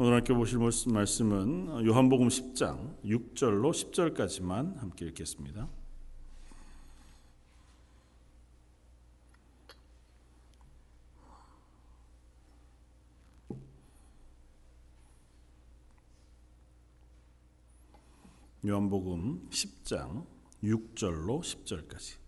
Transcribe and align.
오늘 0.00 0.14
함께 0.14 0.32
보실 0.32 0.60
말씀은 0.60 1.84
요한복음 1.84 2.28
10장 2.28 3.02
6절로 3.04 3.72
10절까지만 3.72 4.78
함께 4.78 5.06
읽겠습니다. 5.06 5.68
요한복음 18.64 19.48
10장 19.50 20.24
6절로 20.62 21.40
10절까지. 21.40 22.18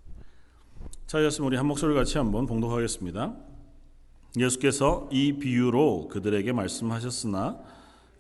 자, 1.07 1.23
였으면 1.23 1.47
우리 1.47 1.57
한 1.57 1.67
목소리 1.69 1.95
같이 1.95 2.19
한번 2.19 2.47
봉독하겠습니다. 2.47 3.50
예수께서 4.39 5.09
이 5.11 5.33
비유로 5.35 6.09
그들에게 6.09 6.53
말씀하셨으나 6.53 7.59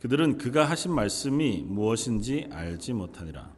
그들은 0.00 0.38
그가 0.38 0.64
하신 0.64 0.92
말씀이 0.92 1.64
무엇인지 1.66 2.48
알지 2.50 2.94
못하니라. 2.94 3.50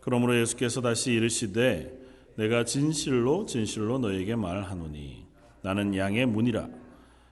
그러므로 0.00 0.38
예수께서 0.40 0.80
다시 0.80 1.12
이르시되 1.12 2.00
내가 2.36 2.64
진실로 2.64 3.46
진실로 3.46 3.98
너에게 3.98 4.36
말하노니 4.36 5.26
나는 5.62 5.94
양의 5.94 6.26
문이라. 6.26 6.68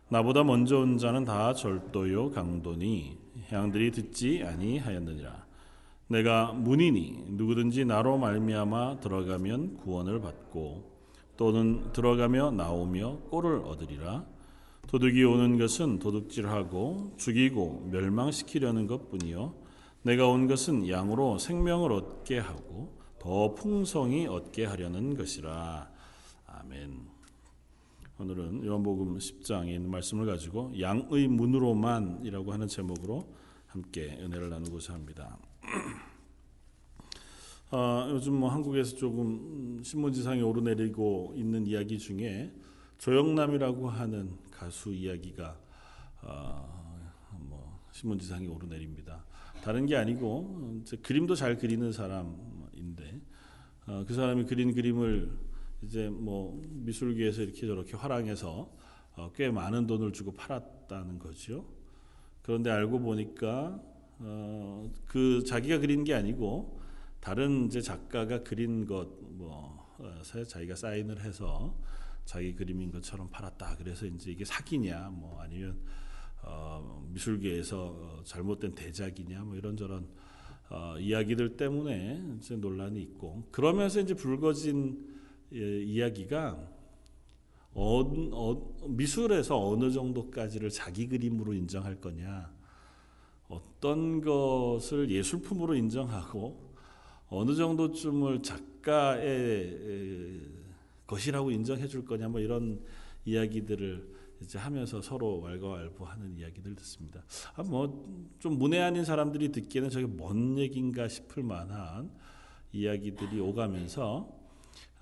나보다 0.08 0.44
먼저 0.44 0.78
온 0.78 0.98
자는 0.98 1.24
다 1.24 1.54
절도요 1.54 2.30
강도니 2.32 3.16
양들이 3.52 3.90
듣지 3.92 4.42
아니하였느니라. 4.44 5.46
내가 6.08 6.52
문이니 6.52 7.26
누구든지 7.30 7.86
나로 7.86 8.18
말미암아 8.18 9.00
들어가면 9.00 9.78
구원을 9.78 10.20
받고 10.20 10.90
또는 11.36 11.92
들어가며 11.92 12.50
나오며 12.50 13.20
꼴을 13.30 13.62
얻으리라. 13.64 14.31
도둑이 14.88 15.24
오는 15.24 15.58
것은 15.58 15.98
도둑질하고 15.98 17.14
죽이고 17.16 17.88
멸망시키려는 17.90 18.86
것뿐이요 18.86 19.54
내가 20.02 20.28
온 20.28 20.48
것은 20.48 20.88
양으로 20.88 21.38
생명을 21.38 21.92
얻게 21.92 22.38
하고 22.38 23.00
더 23.18 23.54
풍성히 23.54 24.26
얻게 24.26 24.64
하려는 24.64 25.14
것이라. 25.16 25.88
아멘. 26.46 27.06
오늘은 28.18 28.64
요한복음 28.66 29.18
10장에 29.18 29.68
있는 29.68 29.90
말씀을 29.90 30.26
가지고 30.26 30.72
양의 30.78 31.28
문으로만이라고 31.28 32.52
하는 32.52 32.66
제목으로 32.66 33.32
함께 33.68 34.18
은혜를 34.20 34.50
나누고자 34.50 34.92
합니다. 34.94 35.38
어, 37.70 38.08
요즘 38.10 38.34
뭐 38.34 38.50
한국에서 38.50 38.96
조금 38.96 39.80
신문지상에 39.82 40.42
오르내리고 40.42 41.34
있는 41.36 41.66
이야기 41.66 41.98
중에 41.98 42.52
조영남이라고 42.98 43.88
하는 43.88 44.30
가수 44.62 44.92
이야기가 44.92 45.58
어, 46.22 47.08
뭐 47.32 47.84
신문지상에 47.90 48.46
오르내립니다. 48.46 49.24
다른 49.64 49.86
게 49.86 49.96
아니고 49.96 50.84
그림도 51.02 51.34
잘 51.34 51.58
그리는 51.58 51.90
사람인데 51.90 53.20
어, 53.86 54.04
그 54.06 54.14
사람이 54.14 54.44
그린 54.44 54.72
그림을 54.72 55.36
이제 55.82 56.08
뭐 56.08 56.62
미술계에서 56.68 57.42
이렇게 57.42 57.66
저렇게 57.66 57.96
화랑해서 57.96 58.72
어, 59.16 59.32
꽤 59.34 59.50
많은 59.50 59.88
돈을 59.88 60.12
주고 60.12 60.32
팔았다는 60.32 61.18
거죠. 61.18 61.66
그런데 62.42 62.70
알고 62.70 63.00
보니까 63.00 63.80
어, 64.20 64.88
그 65.06 65.42
자기가 65.44 65.78
그린 65.78 66.04
게 66.04 66.14
아니고 66.14 66.80
다른 67.18 67.66
이제 67.66 67.80
작가가 67.80 68.44
그린 68.44 68.86
것뭐 68.86 69.96
어, 69.98 70.22
자기가 70.46 70.76
사인을 70.76 71.20
해서 71.24 71.76
자기 72.24 72.54
그림인 72.54 72.90
것처럼 72.90 73.28
팔았다. 73.30 73.76
그래서 73.76 74.06
이제 74.06 74.30
이게 74.30 74.44
사기냐, 74.44 75.10
뭐 75.10 75.40
아니면 75.40 75.78
어, 76.42 77.06
미술계에서 77.10 77.84
어, 77.84 78.22
잘못된 78.24 78.74
대작이냐, 78.74 79.42
뭐 79.44 79.56
이런저런 79.56 80.08
어, 80.70 80.96
이야기들 80.98 81.56
때문에 81.56 82.38
이제 82.38 82.56
논란이 82.56 83.00
있고 83.02 83.46
그러면서 83.50 84.00
이제 84.00 84.14
불거진 84.14 85.12
예, 85.52 85.82
이야기가 85.82 86.68
어, 87.74 88.00
어, 88.00 88.86
미술에서 88.88 89.68
어느 89.68 89.90
정도까지를 89.90 90.70
자기 90.70 91.08
그림으로 91.08 91.54
인정할 91.54 92.00
거냐, 92.00 92.52
어떤 93.48 94.20
것을 94.20 95.10
예술품으로 95.10 95.74
인정하고 95.74 96.72
어느 97.28 97.54
정도쯤을 97.54 98.42
작가의 98.42 99.22
것이라고 101.12 101.50
인정해 101.50 101.86
줄 101.86 102.04
거냐 102.04 102.28
뭐 102.28 102.40
이런 102.40 102.80
이야기들을 103.24 104.22
이제 104.40 104.58
하면서 104.58 105.00
서로 105.00 105.40
왈가왈부하는 105.40 106.36
이야기들 106.38 106.74
듣습니다. 106.76 107.22
아 107.54 107.62
뭐좀 107.62 108.58
문외한인 108.58 109.04
사람들이 109.04 109.52
듣기에는 109.52 109.90
저게 109.90 110.06
뭔 110.06 110.58
얘긴가 110.58 111.08
싶을 111.08 111.42
만한 111.42 112.10
이야기들이 112.72 113.38
오가면서 113.40 114.40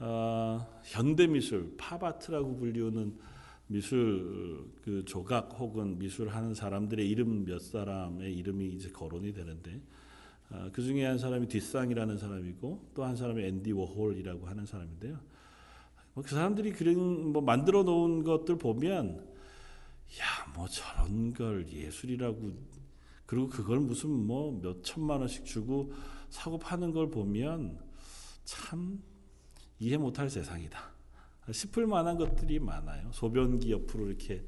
어, 0.01 0.81
현대 0.85 1.27
미술 1.27 1.75
팝아트라고 1.77 2.57
불리우는 2.57 3.17
미술 3.69 4.69
그 4.83 5.05
조각 5.05 5.55
혹은 5.59 5.97
미술하는 5.99 6.55
사람들의 6.55 7.09
이름 7.09 7.45
몇 7.45 7.61
사람의 7.61 8.35
이름이 8.37 8.69
이제 8.75 8.91
거론이 8.91 9.33
되는데 9.33 9.81
어, 10.51 10.69
그 10.73 10.83
중에 10.83 11.05
한 11.07 11.17
사람이 11.19 11.47
뒷상이라는 11.47 12.19
사람이고 12.19 12.91
또 12.95 13.05
한 13.05 13.15
사람이 13.15 13.43
앤디 13.45 13.73
워홀이라고 13.73 14.47
하는 14.47 14.67
사람인데요. 14.67 15.19
뭐 16.15 16.25
그 16.25 16.31
사람들이 16.35 16.73
그런 16.73 17.33
뭐 17.33 17.41
만들어 17.43 17.83
놓은 17.83 18.25
것들 18.25 18.59
보면 18.59 19.27
야 20.19 20.41
뭐 20.55 20.67
저런 20.69 21.33
걸 21.33 21.69
예술이라고 21.69 22.53
그리고 23.27 23.49
그걸 23.49 23.79
무슨 23.79 24.11
뭐 24.11 24.61
몇 24.61 24.83
천만 24.83 25.21
원씩 25.21 25.45
주고 25.45 25.93
사고 26.29 26.59
파는 26.59 26.93
걸 26.93 27.11
보면 27.11 27.79
참 28.45 29.01
이해 29.79 29.97
못할 29.97 30.29
세상이다 30.29 30.79
싶을 31.53 31.87
만한 31.87 32.17
것들이 32.19 32.59
많아요. 32.59 33.11
소변기 33.13 33.71
옆으로 33.73 34.09
이렇게 34.09 34.45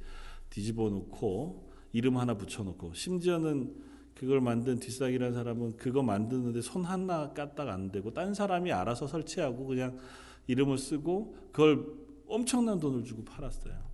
뒤집어 0.51 0.91
놓고 0.91 1.73
이름 1.93 2.17
하나 2.19 2.35
붙여 2.37 2.63
놓고 2.63 2.95
심지어는 2.95 3.75
그걸 4.15 4.41
만든 4.41 4.79
뒷사기라는 4.79 5.35
사람은 5.35 5.77
그거 5.77 6.03
만드는데 6.03 6.61
손 6.61 6.85
하나 6.85 7.33
까딱 7.33 7.69
안 7.69 7.91
되고 7.91 8.13
딴 8.13 8.35
사람이 8.35 8.73
알아서 8.73 9.07
설치하고 9.07 9.67
그냥 9.67 9.99
이름을 10.47 10.79
쓰고 10.79 11.37
그걸 11.53 11.87
엄청난 12.27 12.81
돈을 12.81 13.05
주고 13.05 13.25
팔았어요. 13.25 13.93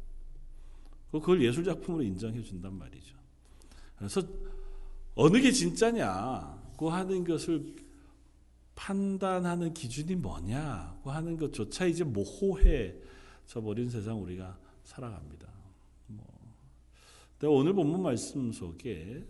그걸 1.10 1.42
예술 1.42 1.64
작품으로 1.64 2.02
인정해 2.02 2.42
준단 2.42 2.74
말이죠. 2.74 3.16
그래서 3.96 4.22
어느 5.14 5.40
게 5.40 5.50
진짜냐고 5.50 6.90
하는 6.90 7.24
것을 7.24 7.74
판단하는 8.76 9.74
기준이 9.74 10.14
뭐냐고 10.14 11.10
하는 11.10 11.36
것조차 11.36 11.86
이제 11.86 12.04
모호해져 12.04 13.60
버린 13.62 13.90
세상 13.90 14.22
우리가 14.22 14.56
살아갑니다. 14.84 15.48
뭐. 16.06 16.24
오늘 17.42 17.72
본문 17.72 18.02
말씀 18.02 18.52
속에 18.52 19.26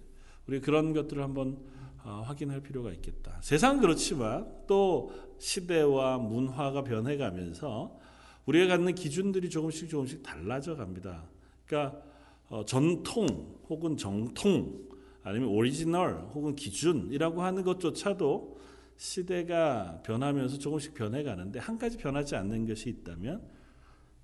우리 0.47 0.61
그런 0.61 0.93
것들을 0.93 1.23
한번 1.23 1.57
어, 1.57 1.88
확인할 2.03 2.61
필요가 2.61 2.93
있겠다. 2.93 3.39
세상 3.43 3.81
그렇지만 3.81 4.51
또 4.67 5.13
시대와 5.39 6.19
문화가 6.19 6.83
변해가면서 6.85 7.99
우리가 8.47 8.77
갖는 8.77 8.95
기준들이 8.95 9.51
조금씩 9.51 9.89
조금씩 9.89 10.23
달라져 10.23 10.75
갑니다. 10.75 11.25
그러니까 11.67 12.01
어, 12.49 12.65
전통 12.65 13.27
혹은 13.69 13.97
정통 13.97 14.89
아니면 15.23 15.49
오리지널 15.49 16.29
혹은 16.33 16.55
기준이라고 16.55 17.43
하는 17.43 17.63
것조차도 17.63 18.59
시대가 18.97 20.01
변하면서 20.03 20.59
조금씩 20.59 20.95
변해가는데 20.95 21.59
한 21.59 21.79
가지 21.79 21.99
변하지 21.99 22.37
않는 22.37 22.67
것이 22.67 22.89
있다면 22.89 23.43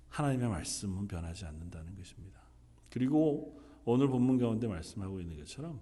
하나님의 0.09 0.49
말씀은 0.49 1.07
변하지 1.07 1.45
않는다는 1.45 1.95
것입니다. 1.95 2.39
그리고 2.89 3.59
오늘 3.85 4.07
본문 4.07 4.39
가운데 4.39 4.67
말씀하고 4.67 5.19
있는 5.19 5.37
것처럼 5.37 5.79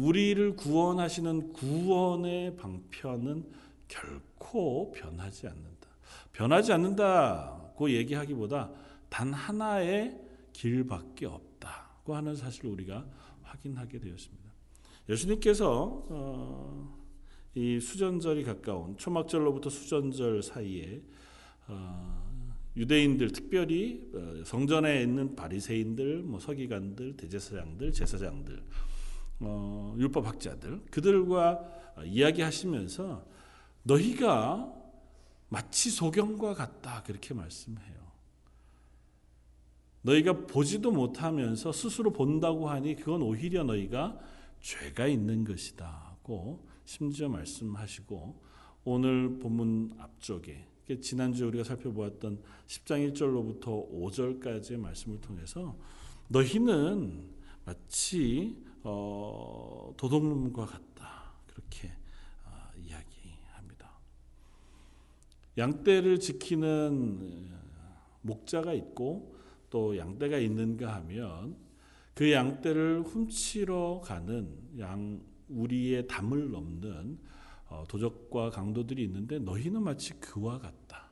우리를 0.00 0.56
구원하시는 0.56 1.52
구원의 1.52 2.56
방편은 2.56 3.44
결코 3.86 4.92
변하지 4.92 5.46
않는다. 5.46 5.88
변하지 6.32 6.72
않는다고 6.72 7.90
얘기하기보다 7.90 8.70
단 9.10 9.32
하나의 9.32 10.18
길밖에 10.52 11.26
없다고 11.26 12.14
하는 12.14 12.34
사실을 12.34 12.70
우리가 12.70 13.06
확인하게 13.42 14.00
되었습니다. 14.00 14.50
예수님께서 15.08 16.06
어, 16.08 16.98
이 17.54 17.78
수전절이 17.80 18.44
가까운 18.44 18.96
초막절로부터 18.96 19.68
수전절 19.68 20.42
사이에 20.42 21.02
어, 21.66 22.30
유대인들 22.76 23.32
특별히 23.32 24.08
어, 24.14 24.44
성전에 24.44 25.02
있는 25.02 25.34
바리새인들, 25.34 26.22
뭐 26.22 26.38
서기관들, 26.38 27.16
대제사장들, 27.16 27.92
제사장들 27.92 28.62
어, 29.40 29.94
율법학자들 29.98 30.86
그들과 30.90 31.60
이야기하시면서 32.04 33.24
너희가 33.82 34.72
마치 35.48 35.90
소경과 35.90 36.54
같다 36.54 37.02
그렇게 37.02 37.34
말씀해요. 37.34 38.00
너희가 40.02 40.46
보지도 40.46 40.90
못하면서 40.92 41.72
스스로 41.72 42.12
본다고 42.12 42.70
하니 42.70 42.96
그건 42.96 43.22
오히려 43.22 43.64
너희가 43.64 44.18
죄가 44.60 45.06
있는 45.06 45.44
것이다고 45.44 46.66
심지어 46.84 47.28
말씀하시고 47.28 48.42
오늘 48.84 49.38
본문 49.38 49.94
앞쪽에 49.98 50.66
지난주에 51.00 51.46
우리가 51.46 51.64
살펴보았던 51.64 52.42
10장 52.66 53.12
1절로부터 53.12 53.90
5절까지의 53.92 54.78
말씀을 54.78 55.20
통해서 55.20 55.76
너희는 56.28 57.28
마치 57.64 58.56
어, 58.82 59.92
도둑놈과 59.96 60.66
같다 60.66 61.32
그렇게 61.46 61.92
어, 62.44 62.50
이야기합니다. 62.76 63.90
양떼를 65.58 66.20
지키는 66.20 67.50
목자가 68.22 68.72
있고 68.72 69.34
또 69.68 69.96
양떼가 69.96 70.38
있는가 70.38 70.94
하면 70.96 71.56
그 72.14 72.32
양떼를 72.32 73.02
훔치러 73.02 74.02
가는 74.04 74.52
양 74.78 75.20
우리의 75.48 76.06
담을 76.06 76.50
넘는 76.50 77.18
어, 77.68 77.84
도적과 77.88 78.50
강도들이 78.50 79.02
있는데 79.04 79.38
너희는 79.38 79.82
마치 79.82 80.12
그와 80.14 80.58
같다. 80.58 81.10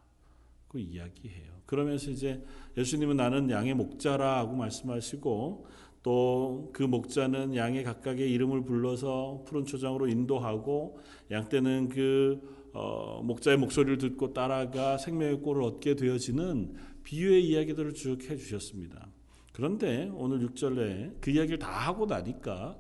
그 0.68 0.78
이야기해요. 0.78 1.58
그러면서 1.66 2.10
이제 2.10 2.44
예수님은 2.76 3.16
나는 3.16 3.50
양의 3.50 3.74
목자라고 3.74 4.56
말씀하시고 4.56 5.66
또 6.08 6.70
그 6.72 6.82
목자는 6.82 7.54
양의 7.54 7.84
각각의 7.84 8.30
이름을 8.32 8.64
불러서 8.64 9.42
푸른 9.46 9.66
초장으로 9.66 10.08
인도하고 10.08 10.98
양 11.30 11.48
떼는 11.50 11.90
그 11.90 12.70
어, 12.72 13.20
목자의 13.22 13.58
목소리를 13.58 13.98
듣고 13.98 14.32
따라가 14.32 14.96
생명의 14.96 15.40
꼴을 15.40 15.62
얻게 15.62 15.96
되어지는 15.96 16.74
비유의 17.02 17.44
이야기들을 17.46 17.92
쭉 17.92 18.22
해주셨습니다. 18.22 19.08
그런데 19.52 20.10
오늘 20.14 20.38
6절에 20.46 21.20
그 21.20 21.30
이야기를 21.30 21.58
다 21.58 21.70
하고 21.70 22.06
나니까 22.06 22.78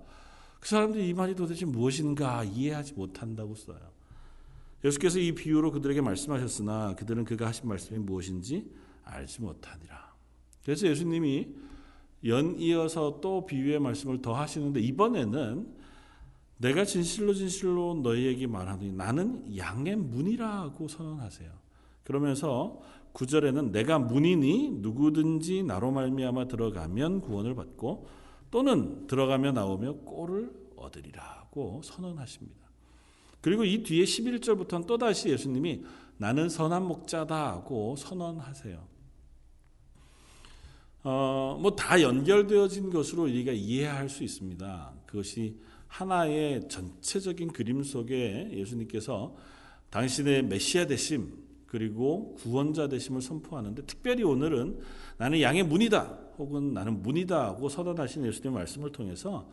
그 0.60 0.68
사람들이 0.68 1.08
이 1.08 1.12
말이 1.12 1.34
도대체 1.34 1.66
무엇인가 1.66 2.44
이해하지 2.44 2.94
못한다고 2.94 3.54
써요. 3.56 3.80
예수께서 4.84 5.18
이 5.18 5.32
비유로 5.34 5.72
그들에게 5.72 6.00
말씀하셨으나 6.00 6.94
그들은 6.94 7.24
그가 7.24 7.48
하신 7.48 7.68
말씀이 7.68 7.98
무엇인지 7.98 8.70
알지 9.04 9.42
못하니라. 9.42 10.14
그래서 10.64 10.86
예수님이 10.86 11.67
연이어서 12.24 13.20
또 13.20 13.46
비유의 13.46 13.78
말씀을 13.80 14.22
더 14.22 14.34
하시는데 14.34 14.80
이번에는 14.80 15.78
내가 16.58 16.84
진실로 16.84 17.32
진실로 17.34 17.94
너희에게 18.02 18.46
말하노니 18.46 18.92
나는 18.92 19.56
양의 19.56 19.96
문이라고 19.96 20.88
선언하세요. 20.88 21.50
그러면서 22.02 22.80
9절에는 23.14 23.70
내가 23.70 23.98
문이니 23.98 24.78
누구든지 24.80 25.62
나로 25.62 25.90
말미암아 25.92 26.48
들어가면 26.48 27.20
구원을 27.20 27.54
받고 27.54 28.08
또는 28.50 29.06
들어가며 29.06 29.52
나오며 29.52 29.94
꼴을 30.04 30.50
얻으리라고 30.76 31.82
선언하십니다. 31.84 32.58
그리고 33.40 33.64
이 33.64 33.82
뒤에 33.82 34.04
11절부터는 34.04 34.86
또다시 34.86 35.28
예수님이 35.28 35.84
나는 36.16 36.48
선한 36.48 36.86
목자다고 36.86 37.96
선언하세요. 37.96 38.97
어, 41.04 41.58
뭐 41.60 41.76
다 41.76 42.02
연결되어진 42.02 42.90
것으로 42.90 43.24
우리가 43.24 43.52
이해할 43.52 44.08
수 44.08 44.24
있습니다. 44.24 44.94
그것이 45.06 45.56
하나의 45.86 46.68
전체적인 46.68 47.48
그림 47.52 47.82
속에 47.82 48.50
예수님께서 48.52 49.34
당신의 49.90 50.42
메시아 50.44 50.86
되심 50.86 51.32
그리고 51.66 52.34
구원자 52.36 52.88
되심을 52.88 53.22
선포하는데 53.22 53.82
특별히 53.86 54.22
오늘은 54.22 54.80
나는 55.18 55.40
양의 55.40 55.62
문이다 55.64 56.18
혹은 56.38 56.72
나는 56.72 57.02
문이다고 57.02 57.68
선언하신 57.68 58.26
예수님의 58.26 58.58
말씀을 58.58 58.92
통해서 58.92 59.48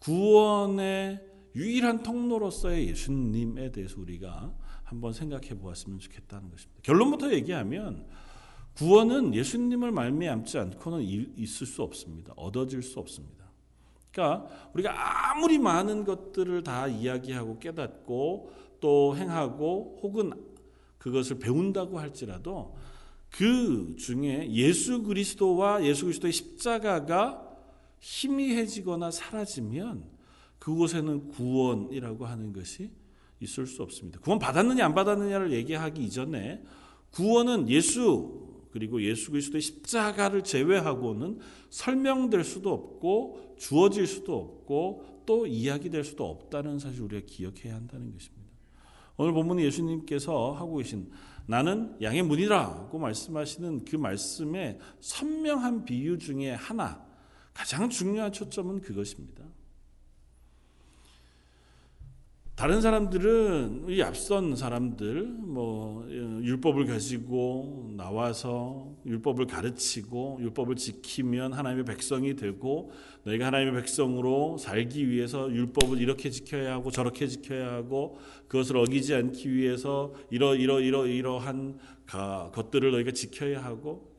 구원의 0.00 1.20
유일한 1.54 2.02
통로로서의 2.02 2.88
예수님에 2.88 3.72
대해서 3.72 4.00
우리가 4.00 4.52
한번 4.84 5.12
생각해 5.12 5.58
보았으면 5.58 5.98
좋겠다는 5.98 6.50
것입니다. 6.50 6.80
결론부터 6.82 7.32
얘기하면 7.32 8.06
구원은 8.80 9.34
예수님을 9.34 9.92
말미암지 9.92 10.56
않고는 10.56 11.02
있을 11.36 11.66
수 11.66 11.82
없습니다. 11.82 12.32
얻어질 12.34 12.82
수 12.82 12.98
없습니다. 12.98 13.44
그러니까 14.10 14.48
우리가 14.72 15.32
아무리 15.32 15.58
많은 15.58 16.06
것들을 16.06 16.62
다 16.62 16.88
이야기하고 16.88 17.58
깨닫고 17.58 18.52
또 18.80 19.14
행하고 19.18 20.00
혹은 20.02 20.32
그것을 20.96 21.38
배운다고 21.40 21.98
할지라도 21.98 22.74
그 23.28 23.96
중에 23.98 24.50
예수 24.50 25.02
그리스도와 25.02 25.84
예수 25.84 26.06
그리스도의 26.06 26.32
십자가가 26.32 27.46
희미해지거나 28.00 29.10
사라지면 29.10 30.04
그곳에는 30.58 31.28
구원이라고 31.28 32.24
하는 32.24 32.54
것이 32.54 32.90
있을 33.40 33.66
수 33.66 33.82
없습니다. 33.82 34.20
구원 34.20 34.38
받았느냐 34.38 34.86
안 34.86 34.94
받았느냐를 34.94 35.52
얘기하기 35.52 36.02
이전에 36.02 36.62
구원은 37.10 37.68
예수 37.68 38.49
그리고 38.72 39.02
예수 39.02 39.30
그리스도의 39.30 39.60
십자가를 39.62 40.44
제외하고는 40.44 41.38
설명될 41.70 42.44
수도 42.44 42.72
없고 42.72 43.56
주어질 43.58 44.06
수도 44.06 44.36
없고 44.36 45.22
또 45.26 45.46
이야기될 45.46 46.04
수도 46.04 46.28
없다는 46.28 46.78
사실 46.78 47.02
우리가 47.02 47.26
기억해야 47.26 47.74
한다는 47.74 48.12
것입니다. 48.12 48.40
오늘 49.16 49.32
본문은 49.32 49.62
예수님께서 49.64 50.52
하고 50.52 50.76
계신 50.76 51.10
나는 51.46 51.96
양의 52.00 52.22
문이라고 52.22 52.98
말씀하시는 52.98 53.84
그 53.84 53.96
말씀의 53.96 54.78
선명한 55.00 55.84
비유 55.84 56.16
중에 56.18 56.52
하나, 56.52 57.04
가장 57.52 57.90
중요한 57.90 58.32
초점은 58.32 58.80
그것입니다. 58.80 59.44
다른 62.60 62.82
사람들은 62.82 63.86
이 63.88 64.02
앞선 64.02 64.54
사람들 64.54 65.28
뭐 65.38 66.06
율법을 66.10 66.84
가지고 66.84 67.90
나와서 67.96 68.96
율법을 69.06 69.46
가르치고 69.46 70.40
율법을 70.42 70.76
지키면 70.76 71.54
하나님의 71.54 71.86
백성이 71.86 72.36
되고 72.36 72.92
너희가 73.24 73.46
하나님의 73.46 73.80
백성으로 73.80 74.58
살기 74.58 75.08
위해서 75.08 75.50
율법을 75.50 76.02
이렇게 76.02 76.28
지켜야 76.28 76.74
하고 76.74 76.90
저렇게 76.90 77.28
지켜야 77.28 77.72
하고 77.72 78.18
그것을 78.46 78.76
어기지 78.76 79.14
않기 79.14 79.50
위해서 79.54 80.12
이러 80.30 80.54
이러 80.54 80.82
이러 80.82 81.06
이러한 81.06 81.78
것들을 82.52 82.90
너희가 82.90 83.12
지켜야 83.12 83.64
하고 83.64 84.14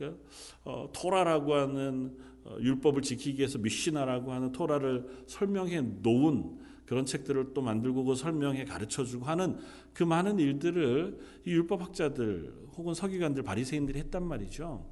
어, 0.63 0.89
토라라고 0.93 1.53
하는 1.53 2.17
어, 2.43 2.57
율법을 2.59 3.03
지키기 3.03 3.37
위해서 3.37 3.59
미시나라고 3.59 4.31
하는 4.31 4.51
토라를 4.51 5.05
설명해 5.27 5.81
놓은 6.01 6.60
그런 6.91 7.05
책들을 7.05 7.53
또 7.53 7.61
만들고 7.61 8.03
그 8.03 8.15
설명해 8.15 8.65
가르쳐 8.65 9.05
주고 9.05 9.23
하는 9.23 9.57
그 9.93 10.03
많은 10.03 10.39
일들을 10.39 11.19
이 11.45 11.51
율법 11.51 11.81
학자들 11.81 12.53
혹은 12.75 12.93
서기관들 12.93 13.43
바리새인들이 13.43 13.97
했단 13.97 14.21
말이죠. 14.21 14.85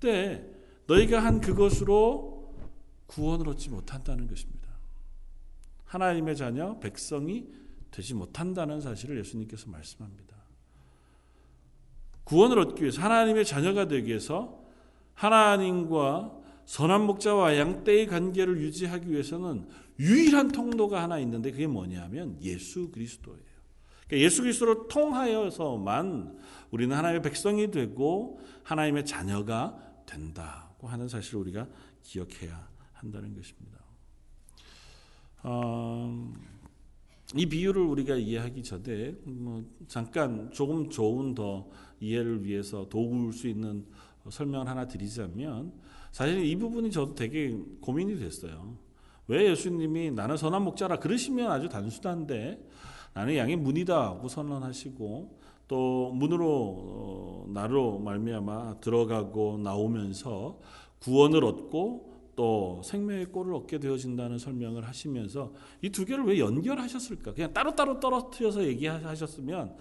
근데 0.00 0.50
너희가 0.86 1.22
한 1.22 1.42
그것으로 1.42 2.54
구원을 3.08 3.46
얻지 3.50 3.68
못한다는 3.68 4.26
것입니다. 4.26 4.70
하나님의 5.84 6.34
자녀 6.34 6.80
백성이 6.80 7.46
되지 7.90 8.14
못한다는 8.14 8.80
사실을 8.80 9.18
예수님께서 9.18 9.68
말씀합니다. 9.68 10.34
구원을 12.24 12.58
얻기 12.58 12.80
위해서 12.84 13.02
하나님의 13.02 13.44
자녀가 13.44 13.86
되기 13.86 14.08
위해서 14.08 14.64
하나님과 15.12 16.40
선한 16.64 17.02
목자와 17.02 17.58
양떼의 17.58 18.06
관계를 18.06 18.62
유지하기 18.62 19.10
위해서는 19.10 19.68
유일한 19.98 20.48
통로가 20.48 21.02
하나 21.02 21.18
있는데 21.20 21.50
그게 21.50 21.66
뭐냐면 21.66 22.36
예수 22.42 22.90
그리스도예요. 22.90 23.54
그러니까 24.06 24.24
예수 24.24 24.42
그리스도를 24.42 24.88
통하여서만 24.88 26.38
우리는 26.70 26.94
하나님의 26.96 27.22
백성이 27.22 27.70
되고 27.70 28.40
하나님의 28.62 29.06
자녀가 29.06 29.78
된다고 30.06 30.88
하는 30.88 31.08
사실을 31.08 31.40
우리가 31.40 31.68
기억해야 32.02 32.68
한다는 32.92 33.34
것입니다. 33.34 33.78
어, 35.42 36.32
이 37.34 37.46
비유를 37.46 37.82
우리가 37.82 38.16
이해하기 38.16 38.62
전에 38.62 39.14
뭐 39.24 39.64
잠깐 39.88 40.50
조금 40.50 40.90
좋은 40.90 41.34
더 41.34 41.68
이해를 42.00 42.44
위해서 42.44 42.88
도울 42.88 43.32
수 43.32 43.48
있는 43.48 43.86
설명을 44.28 44.68
하나 44.68 44.86
드리자면 44.86 45.72
사실 46.12 46.44
이 46.44 46.56
부분이 46.56 46.90
저도 46.90 47.14
되게 47.14 47.50
고민이 47.80 48.18
됐어요. 48.18 48.76
왜 49.26 49.50
예수님이 49.50 50.10
나는 50.10 50.36
선한 50.36 50.62
목자라 50.62 50.98
그러시면 50.98 51.50
아주 51.50 51.68
단순한데 51.68 52.58
나는 53.14 53.36
양의 53.36 53.56
문이다고 53.56 54.28
선언하시고 54.28 55.38
또 55.68 56.10
문으로 56.12 56.46
어, 56.46 57.46
나로 57.48 57.98
말미암아 57.98 58.80
들어가고 58.80 59.58
나오면서 59.58 60.58
구원을 61.00 61.44
얻고 61.44 62.12
또 62.36 62.82
생명의 62.84 63.26
꼴을 63.26 63.54
얻게 63.54 63.78
되어진다는 63.78 64.38
설명을 64.38 64.86
하시면서 64.86 65.52
이 65.82 65.90
두 65.90 66.04
개를 66.04 66.24
왜 66.24 66.38
연결하셨을까? 66.38 67.32
그냥 67.34 67.52
따로따로 67.52 68.00
떨어뜨려서 68.00 68.64
얘기하셨으면 68.64 69.76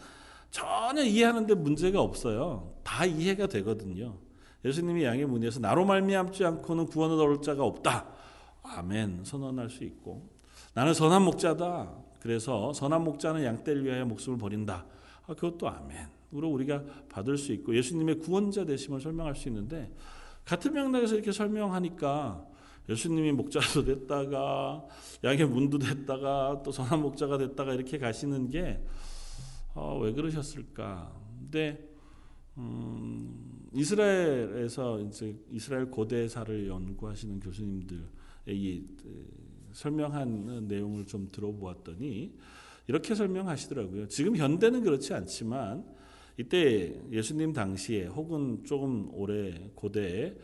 전혀 0.52 1.02
이해하는데 1.04 1.56
문제가 1.56 2.00
없어요. 2.02 2.74
다 2.84 3.06
이해가 3.06 3.48
되거든요. 3.48 4.18
예수님이 4.64 5.04
양의 5.04 5.26
문에서 5.26 5.60
나로 5.60 5.84
말미암지 5.84 6.46
않고는 6.46 6.86
구원을 6.86 7.16
얻을 7.16 7.42
자가 7.42 7.64
없다. 7.66 8.13
아멘 8.64 9.24
선언할 9.24 9.70
수 9.70 9.84
있고 9.84 10.30
나는 10.74 10.94
선한 10.94 11.24
목자다. 11.24 11.92
그래서 12.20 12.74
선한 12.74 13.04
목자는 13.04 13.44
양떼를 13.44 13.86
위하여 13.86 14.06
목숨을 14.06 14.38
버린다. 14.38 14.86
아, 15.28 15.34
그것도 15.34 15.70
아멘. 15.70 16.08
으로 16.36 16.50
우리가 16.50 16.84
받을 17.10 17.38
수 17.38 17.52
있고 17.54 17.76
예수님의 17.76 18.20
구원자 18.20 18.66
되심을 18.66 19.00
설명할 19.00 19.36
수 19.36 19.50
있는데 19.50 19.92
같은 20.46 20.74
맥락에서 20.74 21.14
이렇게 21.14 21.32
설명하니까 21.32 22.44
예수님이 22.90 23.32
목자도 23.34 23.86
됐다가 23.86 24.84
양의 25.24 25.46
문도 25.46 25.78
됐다가 25.78 26.62
또 26.66 26.72
선한 26.72 27.02
목자가 27.02 27.38
됐다가 27.38 27.76
이렇게 27.76 28.00
가시는 28.00 28.50
게왜 28.50 28.84
어, 29.76 30.00
그러셨을까? 30.00 31.14
근데 31.40 31.88
음, 32.58 33.70
이스라엘에서 33.74 35.02
이제 35.02 35.38
이스라엘 35.52 35.92
고대사를 35.92 36.68
연구하시는 36.68 37.40
교수님들의 37.40 38.04
이 38.48 38.84
설명한 39.72 40.68
내용을 40.68 41.06
좀 41.06 41.28
들어보았더니 41.32 42.34
이렇게 42.88 43.16
설명하시더라고요. 43.16 44.08
지금 44.08 44.36
현대는 44.36 44.84
그렇지 44.84 45.14
않지만 45.14 45.86
이때 46.38 47.00
예수님 47.12 47.54
당시에 47.54 48.06
혹은 48.06 48.64
조금 48.66 49.10
오래 49.14 49.70
고대 49.76 50.36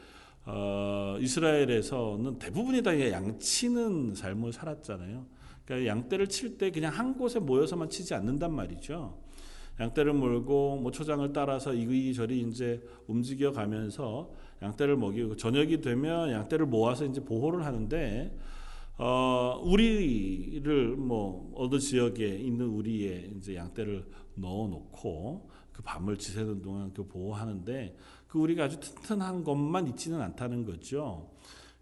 어, 0.46 1.18
이스라엘에서는 1.20 2.40
대부분이 2.40 2.82
다 2.82 2.98
양치는 2.98 4.16
삶을 4.16 4.54
살았잖아요. 4.54 5.26
그러니까 5.66 5.88
양떼를 5.88 6.28
칠 6.28 6.58
때 6.58 6.72
그냥 6.72 6.94
한 6.94 7.16
곳에 7.16 7.40
모여서만 7.40 7.90
치지 7.90 8.14
않는단 8.16 8.54
말이죠. 8.54 9.22
양떼를 9.80 10.14
몰고 10.14 10.78
뭐 10.78 10.92
초장을 10.92 11.32
따라서 11.32 11.74
이리저리 11.74 12.42
이제 12.42 12.82
움직여 13.08 13.52
가면서 13.52 14.32
양떼를 14.62 14.98
먹이고 14.98 15.38
저녁이 15.38 15.80
되면 15.82 16.32
양떼를 16.32 16.66
모아서 16.66 17.06
이제 17.06 17.24
보호를 17.24 17.66
하는데 17.66 18.38
어, 18.98 19.62
우리를 19.64 20.98
뭐 20.98 21.54
어느 21.56 21.80
지역에 21.80 22.28
있는 22.28 22.68
우리의 22.68 23.32
이제 23.38 23.56
양떼를 23.56 24.06
넣어 24.36 24.68
놓고 24.68 25.50
그 25.72 25.82
밤을 25.82 26.18
지새는 26.18 26.62
동안 26.62 26.92
그 26.94 27.08
보호하는데 27.08 27.96
그 28.28 28.38
우리가 28.40 28.66
아주 28.66 28.80
튼튼한 28.82 29.46
것만 29.46 29.88
있지는 29.88 30.22
않다는 30.22 30.66
거죠. 30.66 31.30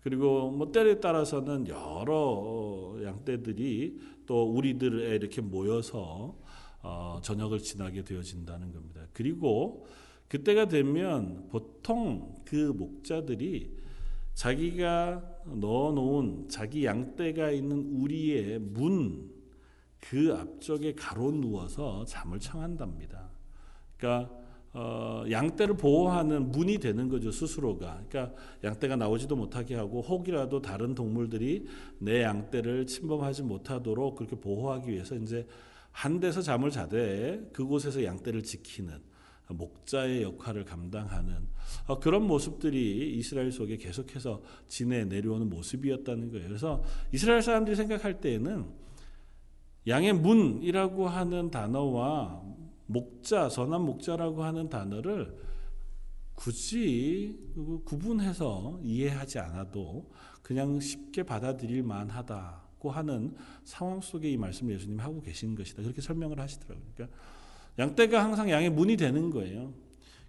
그리고 0.02 0.52
뭐 0.52 0.72
때에 0.72 1.00
따라서는 1.00 1.68
여러 1.68 2.96
양떼들이 3.04 4.00
또 4.28 4.44
우리들에 4.44 5.16
이렇게 5.16 5.42
모여서 5.42 6.36
어, 6.82 7.20
저녁을 7.22 7.60
지나게 7.60 8.04
되어진다는 8.04 8.72
겁니다. 8.72 9.02
그리고 9.14 9.86
그때가 10.28 10.68
되면 10.68 11.48
보통 11.50 12.36
그 12.46 12.74
목자들이 12.76 13.78
자기가 14.34 15.24
넣어놓은 15.46 16.50
자기 16.50 16.86
양떼가 16.86 17.52
있는 17.52 17.78
우리의 18.02 18.60
문 18.60 19.38
그 20.00 20.36
앞쪽에 20.40 20.94
가로 20.94 21.32
누워서 21.32 22.06
잠을 22.06 22.40
청한답니다. 22.40 23.30
그러니까 23.98 24.34
어, 24.74 25.24
양떼를 25.30 25.76
보호하는 25.76 26.52
문이 26.52 26.78
되는 26.78 27.10
거죠 27.10 27.32
스스로가. 27.32 28.04
그러니까 28.08 28.36
양떼가 28.64 28.96
나오지도 28.96 29.36
못하게 29.36 29.76
하고 29.76 30.02
혹이라도 30.02 30.62
다른 30.62 30.94
동물들이 30.94 31.66
내 32.00 32.24
양떼를 32.24 32.86
침범하지 32.86 33.44
못하도록 33.44 34.16
그렇게 34.16 34.36
보호하기 34.36 34.92
위해서 34.92 35.16
이제 35.16 35.48
한 35.98 36.20
데서 36.20 36.44
잠을 36.44 36.70
자되 36.70 37.50
그곳에서 37.54 38.04
양떼를 38.04 38.44
지키는 38.44 39.02
목자의 39.50 40.22
역할을 40.22 40.64
감당하는 40.64 41.48
어, 41.88 42.00
그런 42.00 42.28
모습들이 42.28 43.18
이스라엘 43.18 43.52
속에 43.52 43.78
계속해서 43.78 44.44
지내 44.68 45.06
내려오는 45.06 45.50
모습이었다는 45.50 46.30
거예요. 46.30 46.48
그래서 46.50 46.84
이스라엘 47.12 47.42
사람들이 47.42 47.76
생각할 47.76 48.22
때에는 48.22 48.68
양의 49.88 50.14
문이라고 50.14 51.08
하는 51.08 51.50
단어와 51.50 52.44
목자, 52.86 53.50
선한 53.50 53.82
목자라고 53.82 54.44
하는 54.44 54.70
단어를 54.70 55.36
굳이 56.36 57.40
구분해서 57.86 58.80
이해하지 58.84 59.40
않아도 59.40 60.12
그냥 60.44 60.80
쉽게 60.80 61.24
받아들일 61.24 61.82
만하다 61.82 62.67
고 62.80 62.92
하는 62.92 63.34
상황 63.64 64.02
속에 64.02 64.30
이 64.30 64.38
말씀을 64.38 64.76
예수님이 64.76 65.02
하고 65.02 65.22
계신 65.22 65.56
것이다. 65.56 65.82
그렇게 65.82 66.02
설명을 66.02 66.40
하시더라고요. 66.40 66.86
그러니까 66.94 67.18
양떼가 67.80 68.24
항상 68.24 68.50
양의 68.50 68.70
문이 68.70 68.98
되는 68.98 69.30
거예요. 69.30 69.74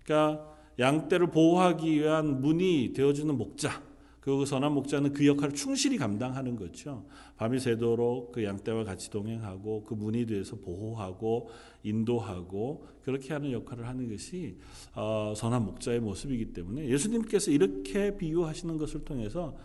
그러니까 0.04 0.56
양떼를 0.78 1.30
보호하기 1.30 2.00
위한 2.00 2.40
문이 2.40 2.92
되어주는 2.94 3.36
목자. 3.36 3.88
그 4.20 4.44
선한 4.44 4.72
목자는 4.72 5.14
그 5.14 5.26
역할을 5.26 5.54
충실히 5.54 5.96
감당하는 5.96 6.54
거죠. 6.54 7.06
밤이 7.36 7.58
새도록 7.58 8.32
그 8.32 8.44
양떼와 8.44 8.84
같이 8.84 9.10
동행하고 9.10 9.84
그 9.84 9.94
문이 9.94 10.26
되어서 10.26 10.56
보호하고 10.56 11.48
인도하고 11.82 12.86
그렇게 13.04 13.32
하는 13.32 13.52
역할을 13.52 13.86
하는 13.86 14.10
것이 14.10 14.58
어, 14.94 15.32
선한 15.34 15.64
목자의 15.64 16.00
모습이기 16.00 16.52
때문에 16.52 16.88
예수님께서 16.88 17.50
이렇게 17.50 18.18
비유하시는 18.18 18.76
것을 18.76 19.04
통해서 19.04 19.56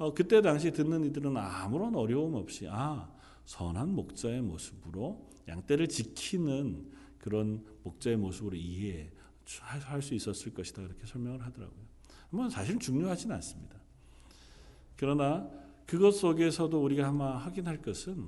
어, 0.00 0.14
그때 0.14 0.40
당시 0.40 0.72
듣는 0.72 1.04
이들은 1.04 1.36
아무런 1.36 1.94
어려움 1.94 2.34
없이 2.34 2.66
아 2.70 3.06
선한 3.44 3.94
목자의 3.94 4.40
모습으로 4.40 5.28
양떼를 5.46 5.88
지키는 5.88 6.90
그런 7.18 7.62
목자의 7.82 8.16
모습으로 8.16 8.56
이해할 8.56 10.00
수 10.00 10.14
있었을 10.14 10.54
것이다 10.54 10.80
그렇게 10.80 11.04
설명을 11.04 11.44
하더라고요. 11.44 11.84
뭐 12.30 12.48
사실 12.48 12.78
중요하지는 12.78 13.36
않습니다. 13.36 13.76
그러나 14.96 15.50
그것 15.84 16.12
속에서도 16.12 16.82
우리가 16.82 17.08
아마 17.08 17.36
확인할 17.36 17.82
것은 17.82 18.26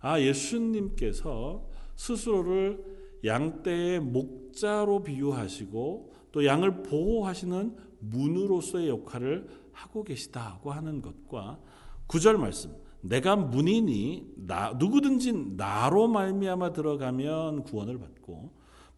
아 0.00 0.18
예수님께서 0.18 1.68
스스로를 1.96 2.82
양떼의 3.26 4.00
목자로 4.00 5.04
비유하시고 5.04 6.14
또 6.32 6.46
양을 6.46 6.82
보호하시는 6.82 7.76
문으로서의 7.98 8.88
역할을 8.88 9.59
하고 9.72 10.04
계시다고 10.04 10.72
하는 10.72 11.02
것과 11.02 11.58
구절 12.06 12.38
말씀 12.38 12.74
내가 13.02 13.36
문이니 13.36 14.34
나, 14.46 14.72
누구든지 14.72 15.32
나로 15.56 16.08
말미암아 16.08 16.72
들어가면 16.72 17.64
구원을 17.64 17.98
받고 17.98 18.52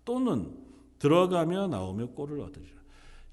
또는 0.04 0.56
들어가며 0.98 1.68
나오며 1.68 2.10
꼴을 2.10 2.40
얻으리라. 2.40 2.80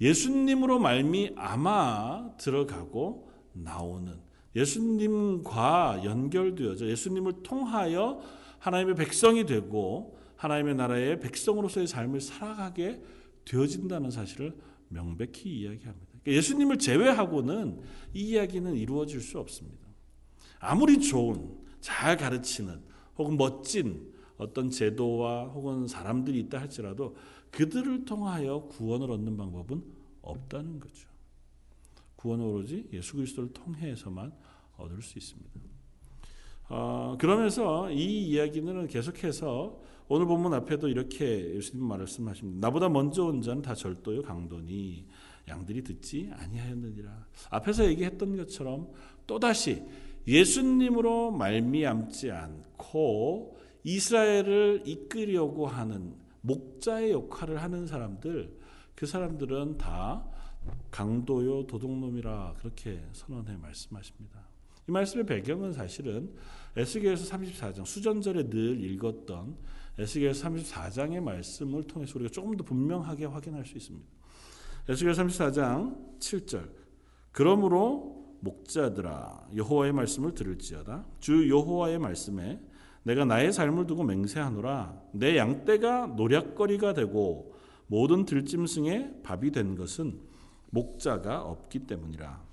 예수님으로 0.01 0.79
말미암아 0.79 2.37
들어가고 2.37 3.29
나오는 3.53 4.13
예수님과 4.55 6.01
연결되어져 6.03 6.87
예수님을 6.87 7.43
통하여 7.43 8.19
하나님의 8.59 8.95
백성이 8.95 9.45
되고 9.45 10.17
하나님의 10.35 10.75
나라의 10.75 11.19
백성으로서의 11.19 11.87
삶을 11.87 12.21
살아가게 12.21 13.01
되어진다는 13.45 14.11
사실을 14.11 14.55
명백히 14.87 15.49
이야기합니다. 15.61 16.08
그러니까 16.23 16.31
예수님을 16.37 16.77
제외하고는 16.77 17.81
이 18.13 18.29
이야기는 18.29 18.75
이루어질 18.75 19.21
수 19.21 19.39
없습니다. 19.39 19.87
아무리 20.59 20.99
좋은 20.99 21.57
잘 21.79 22.17
가르치는 22.17 22.81
혹은 23.17 23.37
멋진 23.37 24.13
어떤 24.37 24.69
제도와 24.69 25.45
혹은 25.47 25.87
사람들이 25.87 26.39
있다 26.39 26.59
할지라도 26.59 27.15
그들을 27.51 28.05
통하여 28.05 28.67
구원을 28.69 29.11
얻는 29.11 29.37
방법은 29.37 29.83
없다는 30.21 30.79
거죠. 30.79 31.09
구원은 32.15 32.45
오로지 32.45 32.87
예수 32.93 33.15
그리스도를 33.15 33.53
통해서만 33.53 34.33
얻을 34.77 35.01
수 35.01 35.17
있습니다. 35.17 35.49
어, 36.69 37.17
그러면서 37.19 37.89
이 37.91 38.29
이야기는 38.29 38.87
계속해서 38.87 39.81
오늘 40.07 40.25
본문 40.25 40.53
앞에도 40.53 40.87
이렇게 40.87 41.55
예수님 41.55 41.85
말씀하십니다. 41.85 42.67
나보다 42.67 42.89
먼저 42.89 43.25
온 43.25 43.41
자는 43.41 43.61
다 43.61 43.73
절도요 43.73 44.23
강도니 44.23 45.05
양들이 45.49 45.83
듣지 45.83 46.29
아니하였느니라. 46.33 47.27
앞에서 47.49 47.85
얘기했던 47.85 48.37
것처럼 48.37 48.91
또다시 49.27 49.83
예수님으로 50.27 51.31
말미암지 51.31 52.31
않고 52.31 53.57
이스라엘을 53.83 54.83
이끌려고 54.85 55.67
하는 55.67 56.15
목자의 56.41 57.11
역할을 57.11 57.61
하는 57.61 57.87
사람들 57.87 58.57
그 58.95 59.05
사람들은 59.05 59.77
다 59.77 60.25
강도요 60.91 61.65
도둑놈이라 61.67 62.55
그렇게 62.57 63.01
선언해 63.13 63.57
말씀하십니다. 63.57 64.47
이 64.87 64.91
말씀의 64.91 65.25
배경은 65.25 65.73
사실은 65.73 66.33
에스겔서 66.75 67.35
34장 67.35 67.85
수전절에 67.85 68.49
늘 68.49 68.83
읽었던 68.83 69.57
에스겔서 69.97 70.49
34장의 70.49 71.21
말씀을 71.21 71.83
통해서 71.83 72.13
우리가 72.15 72.31
조금 72.31 72.55
더 72.55 72.63
분명하게 72.63 73.25
확인할 73.25 73.65
수 73.65 73.77
있습니다. 73.77 74.18
에스겔 74.89 75.13
34장 75.13 76.17
7절. 76.17 76.67
그러므로 77.31 78.37
목자들아 78.39 79.49
여호와의 79.55 79.93
말씀을 79.93 80.33
들을지어다. 80.33 81.05
주 81.19 81.47
여호와의 81.47 81.99
말씀에 81.99 82.59
내가 83.03 83.23
나의 83.23 83.53
삶을 83.53 83.85
두고 83.85 84.03
맹세하노라. 84.03 84.99
내 85.13 85.37
양떼가 85.37 86.07
노략거리가 86.17 86.93
되고 86.95 87.53
모든 87.85 88.25
들짐승의 88.25 89.21
밥이 89.21 89.51
된 89.51 89.75
것은 89.75 90.19
목자가 90.71 91.43
없기 91.43 91.85
때문이라. 91.85 92.43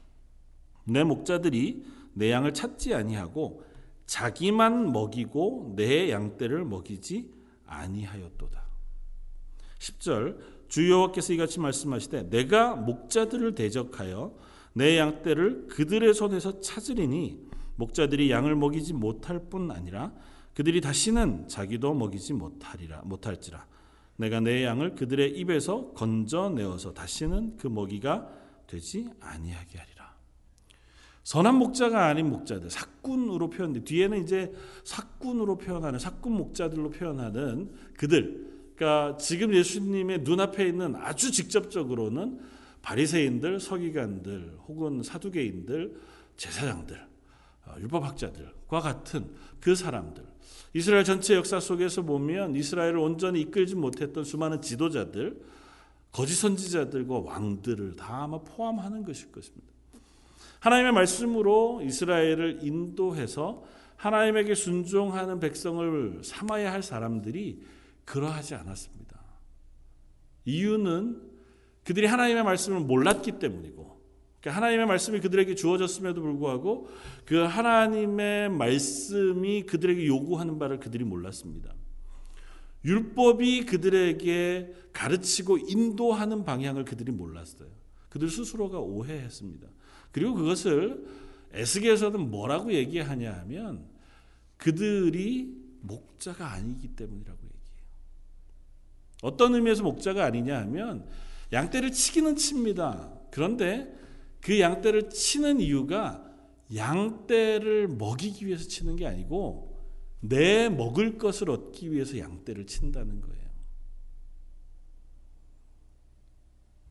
내 0.84 1.04
목자들이 1.04 1.86
내 2.12 2.30
양을 2.32 2.52
찾지 2.52 2.92
아니하고 2.92 3.64
자기만 4.04 4.92
먹이고 4.92 5.72
내 5.74 6.10
양떼를 6.10 6.66
먹이지 6.66 7.32
아니하였도다. 7.64 8.62
10절 9.78 10.55
주 10.68 10.90
여호와께서 10.90 11.32
이같이 11.32 11.60
말씀하시되 11.60 12.30
내가 12.30 12.74
목자들을 12.74 13.54
대적하여 13.54 14.34
내 14.72 14.98
양떼를 14.98 15.68
그들의 15.68 16.12
손에서 16.14 16.60
찾으리니 16.60 17.46
목자들이 17.76 18.30
양을 18.30 18.56
먹이지 18.56 18.94
못할 18.94 19.38
뿐 19.48 19.70
아니라 19.70 20.12
그들이 20.54 20.80
다시는 20.80 21.48
자기도 21.48 21.94
먹이지 21.94 22.32
못하리라 22.32 23.02
못할지라 23.04 23.66
내가 24.16 24.40
내 24.40 24.64
양을 24.64 24.94
그들의 24.94 25.38
입에서 25.38 25.92
건져내어서 25.92 26.94
다시는 26.94 27.56
그 27.58 27.66
먹이가 27.66 28.28
되지 28.66 29.10
아니하게 29.20 29.78
하리라. 29.78 30.14
선한 31.22 31.56
목자가 31.56 32.06
아닌 32.06 32.30
목자들, 32.30 32.70
사꾼으로 32.70 33.50
표현돼 33.50 33.80
뒤에는 33.80 34.22
이제 34.22 34.52
사꾼으로 34.84 35.58
표현하는 35.58 35.98
사꾼 35.98 36.32
목자들로 36.32 36.90
표현하는 36.90 37.72
그들. 37.96 38.55
그러니까 38.76 39.16
지금 39.16 39.54
예수님의 39.54 40.20
눈앞에 40.20 40.66
있는 40.66 40.94
아주 40.96 41.32
직접적으로는 41.32 42.38
바리새인들, 42.82 43.58
서기관들, 43.58 44.58
혹은 44.68 45.02
사두개인들, 45.02 45.94
제사장들, 46.36 46.96
어, 47.66 47.74
율법학자들과 47.80 48.80
같은 48.80 49.28
그 49.60 49.74
사람들. 49.74 50.22
이스라엘 50.74 51.04
전체 51.04 51.34
역사 51.34 51.58
속에서 51.58 52.02
보면 52.02 52.54
이스라엘을 52.54 52.98
온전히 52.98 53.40
이끌지 53.40 53.74
못했던 53.74 54.22
수많은 54.22 54.60
지도자들, 54.60 55.40
거짓 56.12 56.34
선지자들과 56.34 57.20
왕들을 57.20 57.96
다 57.96 58.24
아마 58.24 58.38
포함하는 58.38 59.04
것일 59.04 59.32
것입니다. 59.32 59.66
하나님의 60.60 60.92
말씀으로 60.92 61.80
이스라엘을 61.82 62.60
인도해서 62.62 63.64
하나님에게 63.96 64.54
순종하는 64.54 65.40
백성을 65.40 66.20
삼아야 66.22 66.72
할 66.72 66.82
사람들이 66.82 67.62
그러하지 68.06 68.54
않았습니다. 68.54 69.20
이유는 70.46 71.20
그들이 71.84 72.06
하나님의 72.06 72.42
말씀을 72.42 72.80
몰랐기 72.80 73.38
때문이고 73.38 74.00
그러니까 74.40 74.56
하나님의 74.56 74.86
말씀이 74.86 75.20
그들에게 75.20 75.54
주어졌음에도 75.54 76.22
불구하고 76.22 76.88
그 77.24 77.36
하나님의 77.36 78.48
말씀이 78.50 79.64
그들에게 79.64 80.06
요구하는 80.06 80.58
바를 80.58 80.78
그들이 80.78 81.04
몰랐습니다. 81.04 81.74
율법이 82.84 83.66
그들에게 83.66 84.74
가르치고 84.92 85.58
인도하는 85.58 86.44
방향을 86.44 86.84
그들이 86.84 87.10
몰랐어요. 87.10 87.68
그들 88.08 88.30
스스로가 88.30 88.78
오해했습니다. 88.78 89.68
그리고 90.12 90.34
그것을 90.34 91.04
에스겔에서는 91.52 92.30
뭐라고 92.30 92.72
얘기하냐 92.72 93.32
하면 93.40 93.84
그들이 94.56 95.52
목자가 95.80 96.52
아니기 96.52 96.88
때문이라고 96.88 97.38
얘기해요. 97.38 97.55
어떤 99.22 99.54
의미에서 99.54 99.82
목자가 99.82 100.24
아니냐 100.24 100.58
하면 100.60 101.06
양떼를 101.52 101.92
치기는 101.92 102.36
칩니다. 102.36 103.12
그런데 103.30 103.92
그 104.40 104.60
양떼를 104.60 105.10
치는 105.10 105.60
이유가 105.60 106.24
양떼를 106.74 107.88
먹이기 107.88 108.46
위해서 108.46 108.66
치는 108.66 108.96
게 108.96 109.06
아니고 109.06 109.76
내 110.20 110.68
먹을 110.68 111.18
것을 111.18 111.50
얻기 111.50 111.92
위해서 111.92 112.18
양떼를 112.18 112.66
친다는 112.66 113.20
거예요. 113.20 113.46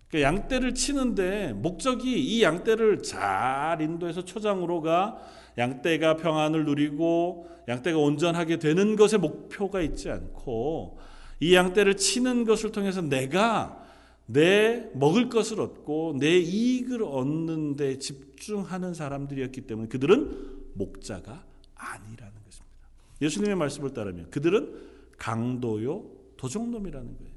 그 0.09 0.21
양떼를 0.21 0.75
치는데 0.75 1.53
목적이 1.53 2.23
이 2.23 2.43
양떼를 2.43 3.03
잘 3.03 3.81
인도해서 3.81 4.23
초장으로 4.23 4.81
가 4.81 5.17
양떼가 5.57 6.17
평안을 6.17 6.65
누리고 6.65 7.49
양떼가 7.67 7.97
온전하게 7.97 8.59
되는 8.59 8.95
것에 8.95 9.17
목표가 9.17 9.81
있지 9.81 10.09
않고 10.09 10.99
이 11.39 11.55
양떼를 11.55 11.97
치는 11.97 12.45
것을 12.45 12.71
통해서 12.71 13.01
내가 13.01 13.83
내 14.25 14.89
먹을 14.93 15.29
것을 15.29 15.61
얻고 15.61 16.17
내 16.19 16.37
이익을 16.37 17.03
얻는 17.03 17.75
데 17.75 17.99
집중하는 17.99 18.93
사람들이었기 18.93 19.61
때문에 19.61 19.87
그들은 19.87 20.71
목자가 20.73 21.45
아니라는 21.75 22.33
것입니다. 22.43 22.89
예수님의 23.21 23.55
말씀을 23.55 23.93
따르면 23.93 24.29
그들은 24.31 24.73
강도요 25.17 26.05
도적놈이라는 26.37 27.17
거예요. 27.17 27.35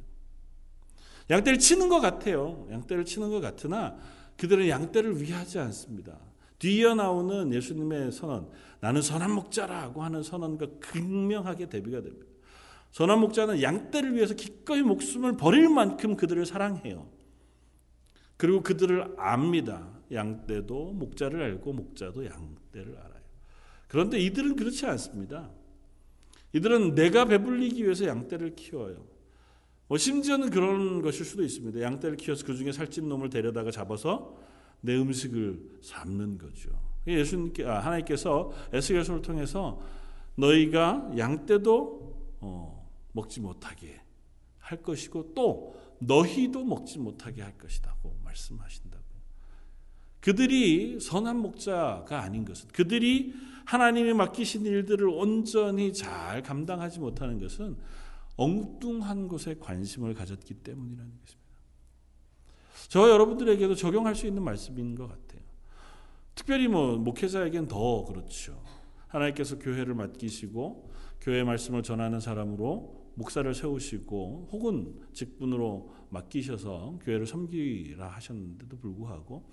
양떼를 1.30 1.58
치는 1.58 1.88
것 1.88 2.00
같아요. 2.00 2.66
양떼를 2.70 3.04
치는 3.04 3.30
것 3.30 3.40
같으나 3.40 3.98
그들은 4.38 4.68
양떼를 4.68 5.20
위하지 5.20 5.58
않습니다. 5.58 6.18
뒤이어 6.58 6.94
나오는 6.94 7.52
예수님의 7.52 8.12
선언, 8.12 8.48
나는 8.80 9.02
선한 9.02 9.30
목자라고 9.32 10.02
하는 10.02 10.22
선언과 10.22 10.66
극명하게 10.80 11.68
대비가 11.68 12.00
됩니다. 12.00 12.26
선한 12.90 13.20
목자는 13.20 13.62
양떼를 13.62 14.14
위해서 14.14 14.34
기꺼이 14.34 14.82
목숨을 14.82 15.36
버릴 15.36 15.68
만큼 15.68 16.16
그들을 16.16 16.44
사랑해요. 16.46 17.08
그리고 18.36 18.62
그들을 18.62 19.14
압니다. 19.18 19.98
양떼도 20.12 20.92
목자를 20.92 21.42
알고 21.42 21.72
목자도 21.72 22.24
양떼를 22.24 22.96
알아요. 22.96 23.22
그런데 23.88 24.18
이들은 24.18 24.56
그렇지 24.56 24.86
않습니다. 24.86 25.50
이들은 26.52 26.94
내가 26.94 27.24
배불리기 27.26 27.82
위해서 27.84 28.06
양떼를 28.06 28.54
키워요. 28.54 29.06
뭐 29.88 29.96
심지어는 29.98 30.50
그런 30.50 31.02
것일 31.02 31.24
수도 31.24 31.42
있습니다. 31.42 31.80
양떼를 31.80 32.16
키워서 32.16 32.46
그 32.46 32.54
중에 32.54 32.72
살찐 32.72 33.08
놈을 33.08 33.30
데려다가 33.30 33.70
잡아서 33.70 34.36
내 34.80 34.96
음식을 34.96 35.78
삶는 35.82 36.38
거죠. 36.38 36.70
예수님께 37.06 37.64
아, 37.64 37.80
하나님께서 37.80 38.52
에스겔서를 38.72 39.22
통해서 39.22 39.80
너희가 40.36 41.10
양떼도 41.16 42.36
어, 42.40 42.77
먹지 43.18 43.40
못하게 43.40 44.00
할 44.58 44.82
것이고 44.82 45.34
또 45.34 45.76
너희도 46.00 46.64
먹지 46.64 46.98
못하게 46.98 47.42
할 47.42 47.56
것이다고 47.58 48.16
말씀하신다고요. 48.24 49.08
그들이 50.20 51.00
선한 51.00 51.38
목자가 51.38 52.22
아닌 52.22 52.44
것은 52.44 52.68
그들이 52.68 53.34
하나님이 53.64 54.14
맡기신 54.14 54.64
일들을 54.64 55.08
온전히 55.08 55.92
잘 55.92 56.42
감당하지 56.42 57.00
못하는 57.00 57.38
것은 57.38 57.76
엉뚱한 58.36 59.28
것에 59.28 59.56
관심을 59.58 60.14
가졌기 60.14 60.54
때문이라는 60.54 61.12
것입니다. 61.20 61.48
저 62.88 63.10
여러분들에게도 63.10 63.74
적용할 63.74 64.14
수 64.14 64.26
있는 64.26 64.42
말씀인 64.42 64.94
것 64.94 65.08
같아요. 65.08 65.42
특별히 66.34 66.68
뭐 66.68 66.96
목회자에겐 66.96 67.68
더 67.68 68.04
그렇죠. 68.04 68.62
하나님께서 69.08 69.58
교회를 69.58 69.94
맡기시고 69.94 70.90
교회 71.20 71.42
말씀을 71.42 71.82
전하는 71.82 72.20
사람으로 72.20 72.97
목사를 73.18 73.52
세우시고 73.52 74.48
혹은 74.52 74.94
직분으로 75.12 75.92
맡기셔서 76.10 77.00
교회를 77.02 77.26
섬기라 77.26 78.06
하셨는데도 78.06 78.78
불구하고 78.78 79.50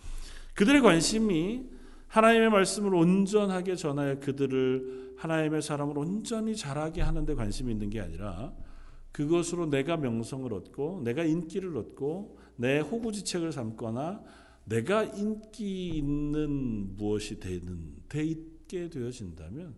그들의 0.53 0.81
관심이 0.81 1.65
하나님의 2.07 2.49
말씀을 2.51 2.93
온전하게 2.93 3.75
전하여 3.75 4.19
그들을 4.19 5.15
하나님의 5.17 5.63
사람으로 5.63 6.01
온전히 6.01 6.55
자라게 6.55 7.01
하는 7.01 7.25
데 7.25 7.33
관심이 7.33 7.71
있는 7.71 7.89
게 7.89 7.99
아니라 7.99 8.53
그것으로 9.11 9.65
내가 9.65 9.97
명성을 9.97 10.53
얻고 10.53 11.01
내가 11.03 11.23
인기를 11.23 11.75
얻고 11.75 12.37
내 12.57 12.79
호구지책을 12.79 13.51
삼거나 13.51 14.21
내가 14.65 15.03
인기 15.03 15.89
있는 15.89 16.95
무엇이 16.95 17.39
되는 17.39 17.95
돼 18.07 18.23
있게 18.23 18.89
되어진다면 18.89 19.75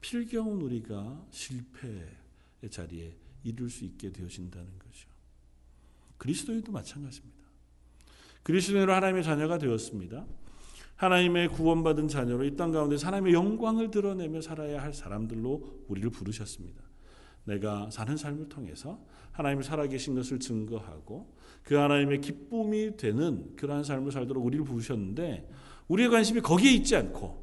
필경은 0.00 0.60
우리가 0.60 1.24
실패의 1.30 2.70
자리에 2.70 3.21
이룰 3.44 3.70
수 3.70 3.84
있게 3.84 4.10
되어진다는 4.10 4.66
거죠. 4.78 5.08
그리스도인도 6.18 6.72
마찬가지입니다. 6.72 7.42
그리스도인으로 8.42 8.92
하나님의 8.92 9.24
자녀가 9.24 9.58
되었습니다. 9.58 10.26
하나님의 10.96 11.48
구원받은 11.48 12.08
자녀로 12.08 12.44
이 12.44 12.54
땅 12.56 12.70
가운데 12.70 12.96
하나님의 13.02 13.32
영광을 13.32 13.90
드러내며 13.90 14.40
살아야 14.40 14.82
할 14.82 14.94
사람들로 14.94 15.84
우리를 15.88 16.10
부르셨습니다. 16.10 16.80
내가 17.44 17.90
사는 17.90 18.16
삶을 18.16 18.48
통해서 18.48 19.04
하나님이 19.32 19.64
살아계신 19.64 20.14
것을 20.14 20.38
증거하고 20.38 21.34
그 21.64 21.74
하나님의 21.74 22.20
기쁨이 22.20 22.96
되는 22.96 23.56
그러한 23.56 23.82
삶을 23.82 24.12
살도록 24.12 24.44
우리를 24.44 24.64
부르셨는데 24.64 25.50
우리의 25.88 26.08
관심이 26.10 26.40
거기에 26.40 26.72
있지 26.72 26.94
않고 26.94 27.42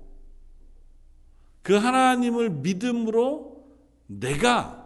그 1.62 1.74
하나님을 1.74 2.50
믿음으로 2.50 3.68
내가 4.08 4.79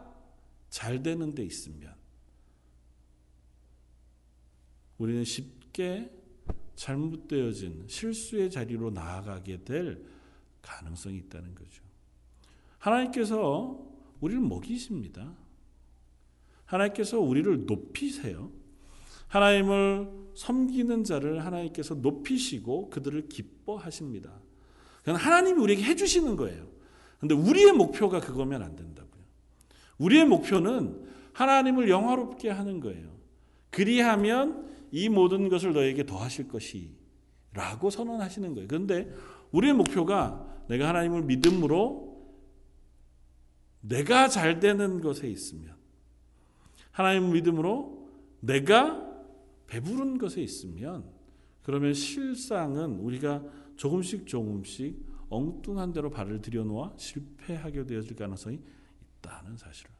잘 0.73 1.03
되는 1.03 1.35
데 1.35 1.43
있으면 1.45 1.93
우리는 4.97 5.23
쉽게 5.23 6.11
잘못되어진 6.73 7.85
실수의 7.87 8.49
자리로 8.49 8.89
나아가게 8.89 9.65
될 9.65 10.03
가능성이 10.63 11.17
있다는 11.17 11.53
거죠. 11.53 11.83
하나님께서 12.79 13.85
우리를 14.19 14.41
먹이십니다. 14.41 15.35
하나님께서 16.65 17.19
우리를 17.19 17.67
높이세요. 17.67 18.51
하나님을 19.27 20.09
섬기는 20.33 21.03
자를 21.03 21.45
하나님께서 21.45 21.93
높이시고 21.93 22.89
그들을 22.89 23.29
기뻐하십니다. 23.29 24.41
그건 25.01 25.17
하나님이 25.17 25.61
우리에게 25.61 25.83
해주시는 25.83 26.35
거예요. 26.35 26.67
근데 27.19 27.35
우리의 27.35 27.73
목표가 27.73 28.19
그거면 28.19 28.63
안 28.63 28.75
된다고요. 28.75 29.12
우리의 29.97 30.25
목표는 30.25 31.03
하나님을 31.33 31.89
영화롭게 31.89 32.49
하는 32.49 32.79
거예요. 32.79 33.13
그리하면 33.69 34.71
이 34.91 35.09
모든 35.09 35.49
것을 35.49 35.73
너에게 35.73 36.05
더하실 36.05 36.47
것이 36.47 36.91
라고 37.53 37.89
선언하시는 37.89 38.53
거예요. 38.53 38.67
그런데 38.67 39.11
우리의 39.51 39.73
목표가 39.73 40.63
내가 40.67 40.89
하나님을 40.89 41.23
믿음으로 41.23 42.13
내가 43.81 44.27
잘 44.27 44.59
되는 44.59 45.01
것에 45.01 45.27
있으면 45.27 45.75
하나님 46.91 47.31
믿음으로 47.33 48.07
내가 48.39 49.11
배부른 49.67 50.17
것에 50.17 50.41
있으면 50.41 51.05
그러면 51.63 51.93
실상은 51.93 52.99
우리가 52.99 53.43
조금씩 53.75 54.27
조금씩 54.27 55.03
엉뚱한 55.29 55.93
대로 55.93 56.09
발을 56.09 56.41
들여놓아 56.41 56.93
실패하게 56.97 57.85
되어질 57.85 58.15
가능성이 58.15 58.59
있다는 59.23 59.57
사실을 59.57 59.91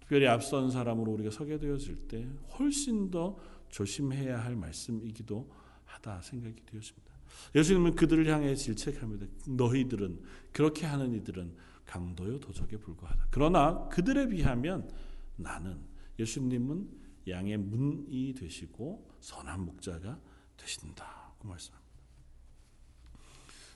특별히 0.00 0.26
앞선 0.26 0.70
사람으로 0.70 1.12
우리가 1.12 1.30
서게 1.30 1.58
되어질 1.58 2.08
때 2.08 2.28
훨씬 2.58 3.10
더 3.10 3.38
조심해야 3.70 4.44
할 4.44 4.56
말씀이기도 4.56 5.50
하다 5.84 6.20
생각이 6.22 6.64
되었습니다. 6.66 7.10
예수님은 7.54 7.94
그들을 7.94 8.26
향해 8.26 8.54
질책합니다. 8.54 9.26
너희들은 9.48 10.20
그렇게 10.52 10.86
하는 10.86 11.14
이들은 11.14 11.54
강도요 11.86 12.38
도적에 12.40 12.76
불과하다. 12.76 13.28
그러나 13.30 13.88
그들에 13.88 14.28
비하면 14.28 14.90
나는 15.36 15.80
예수님은 16.18 16.88
양의 17.28 17.56
문이 17.58 18.34
되시고 18.34 19.08
선한 19.20 19.64
목자가 19.64 20.18
되신다고 20.56 21.48
말씀합니다. 21.48 21.79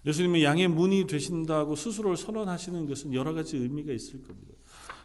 예수님은 0.07 0.43
양의 0.43 0.69
문이 0.69 1.07
되신다고 1.07 1.77
스스로를 1.77 2.17
선언하시는 2.17 2.87
것은 2.87 3.14
여러 3.14 3.33
가지 3.33 3.57
의미가 3.57 3.93
있을 3.93 4.23
겁니다. 4.23 4.55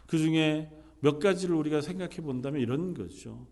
그 0.06 0.18
중에 0.18 0.70
몇 1.00 1.18
가지를 1.18 1.54
우리가 1.54 1.80
생각해 1.80 2.16
본다면 2.16 2.60
이런 2.60 2.94
거죠. 2.94 3.46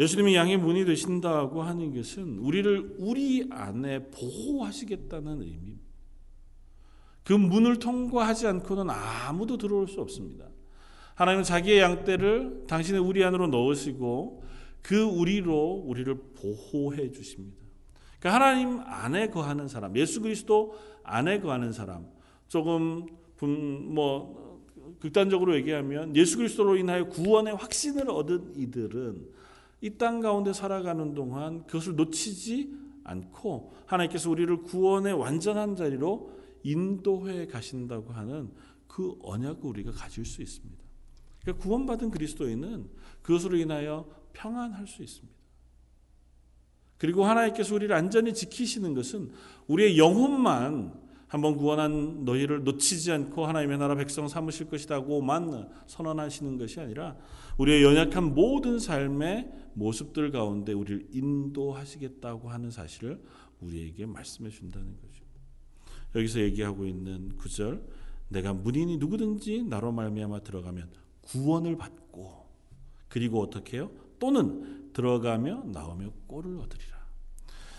예수님이 0.00 0.34
양의 0.36 0.56
문이 0.58 0.84
되신다고 0.84 1.62
하는 1.62 1.94
것은 1.94 2.38
우리를 2.38 2.96
우리 2.98 3.46
안에 3.50 4.10
보호하시겠다는 4.10 5.42
의미입니다. 5.42 5.88
그 7.24 7.32
문을 7.32 7.78
통과하지 7.78 8.46
않고는 8.46 8.88
아무도 8.88 9.58
들어올 9.58 9.86
수 9.86 10.00
없습니다. 10.00 10.46
하나님은 11.14 11.44
자기의 11.44 11.80
양떼를 11.80 12.64
당신의 12.68 13.00
우리 13.00 13.24
안으로 13.24 13.48
넣으시고 13.48 14.44
그 14.82 15.02
우리로 15.02 15.84
우리를 15.84 16.14
보호해 16.34 17.10
주십니다. 17.10 17.57
그러니까 18.18 18.34
하나님 18.34 18.80
안에 18.80 19.28
거하는 19.28 19.68
사람, 19.68 19.96
예수 19.96 20.20
그리스도 20.20 20.74
안에 21.02 21.40
거하는 21.40 21.72
사람, 21.72 22.06
조금 22.48 23.06
뭐 23.40 24.64
극단적으로 25.00 25.54
얘기하면 25.56 26.16
예수 26.16 26.36
그리스도로 26.38 26.76
인하여 26.76 27.06
구원의 27.08 27.54
확신을 27.56 28.10
얻은 28.10 28.54
이들은 28.56 29.28
이 29.80 29.90
땅 29.90 30.20
가운데 30.20 30.52
살아가는 30.52 31.14
동안 31.14 31.64
그것을 31.66 31.94
놓치지 31.94 32.74
않고 33.04 33.72
하나님께서 33.86 34.28
우리를 34.30 34.62
구원의 34.62 35.12
완전한 35.14 35.76
자리로 35.76 36.32
인도해 36.64 37.46
가신다고 37.46 38.12
하는 38.12 38.50
그 38.88 39.16
언약을 39.22 39.64
우리가 39.64 39.92
가질 39.92 40.24
수 40.24 40.42
있습니다. 40.42 40.82
그러니까 41.42 41.62
구원받은 41.62 42.10
그리스도인은 42.10 42.90
그것으로 43.22 43.56
인하여 43.56 44.08
평안할 44.32 44.86
수 44.88 45.02
있습니다. 45.02 45.37
그리고 46.98 47.24
하나님께서 47.24 47.74
우리를 47.74 47.94
안전히 47.94 48.34
지키시는 48.34 48.94
것은 48.94 49.30
우리의 49.68 49.98
영혼만 49.98 51.08
한번 51.28 51.56
구원한 51.56 52.24
너희를 52.24 52.64
놓치지 52.64 53.12
않고 53.12 53.46
하나님의 53.46 53.78
나라 53.78 53.94
백성 53.94 54.28
삼으실 54.28 54.68
것이다고만 54.68 55.68
선언하시는 55.86 56.56
것이 56.58 56.80
아니라 56.80 57.16
우리의 57.58 57.82
연약한 57.82 58.34
모든 58.34 58.78
삶의 58.78 59.50
모습들 59.74 60.30
가운데 60.32 60.72
우리를 60.72 61.08
인도하시겠다고 61.12 62.48
하는 62.48 62.70
사실을 62.70 63.22
우리에게 63.60 64.06
말씀해 64.06 64.50
준다는 64.50 64.96
거죠. 64.96 65.24
여기서 66.14 66.40
얘기하고 66.40 66.86
있는 66.86 67.36
구절 67.36 67.84
내가 68.28 68.54
문인이 68.54 68.96
누구든지 68.96 69.64
나로 69.64 69.92
말미암아 69.92 70.40
들어가면 70.40 70.90
구원을 71.22 71.76
받고 71.76 72.46
그리고 73.08 73.40
어떻게 73.40 73.76
해요? 73.76 73.90
또는 74.18 74.87
들어가며 74.98 75.62
나오며 75.66 76.10
꼴을 76.26 76.58
얻으리라. 76.58 76.98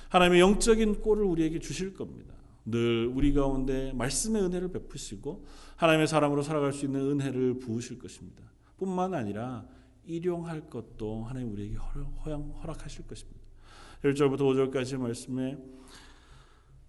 하나님의 0.08 0.39
영적인 0.39 1.01
꼴을 1.01 1.25
우리에게 1.25 1.60
주실 1.60 1.93
겁니다. 1.93 2.34
늘 2.65 3.12
우리 3.13 3.34
가운데 3.34 3.91
말씀의 3.93 4.41
은혜를 4.43 4.71
베푸시고 4.71 5.45
하나님의 5.75 6.08
사람으로 6.08 6.43
살아갈 6.43 6.71
수 6.71 6.86
있는 6.86 7.01
은혜를 7.01 7.60
부으실 7.60 7.99
것입니다. 7.99 8.43
뿐만 8.77 9.13
아니라 9.13 9.65
일용할 10.05 10.69
것도 10.69 11.25
하나님 11.25 11.51
우리에게 11.51 11.75
허락하실 11.75 13.05
것입니다. 13.05 13.39
1절부터 14.05 14.39
5절까지 14.39 14.97
말씀에 14.97 15.58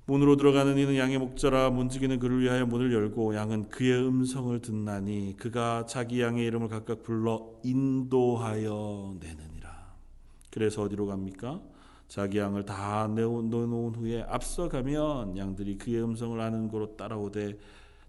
문으로 0.07 0.37
들어가는 0.37 0.79
이는 0.79 0.97
양의 0.97 1.19
목자라 1.19 1.71
문지기는 1.71 2.21
그를 2.21 2.41
위하여 2.41 2.67
문을 2.67 2.93
열고 2.93 3.35
양은 3.35 3.69
그의 3.69 4.07
음성을 4.07 4.61
듣나니 4.61 5.35
그가 5.37 5.87
자기 5.87 6.21
양의 6.21 6.47
이름을 6.47 6.69
각각 6.69 7.03
불러 7.03 7.51
인도하여 7.65 9.17
내느니라. 9.21 9.50
그래서 10.51 10.83
어디로 10.83 11.07
갑니까? 11.07 11.63
자기 12.09 12.39
양을 12.39 12.65
다 12.65 13.07
내놓은 13.07 13.95
후에 13.95 14.23
앞서가면 14.23 15.37
양들이 15.37 15.79
그의 15.79 16.03
음성을 16.03 16.39
아는 16.41 16.69
고로 16.69 16.97
따라오되 16.97 17.57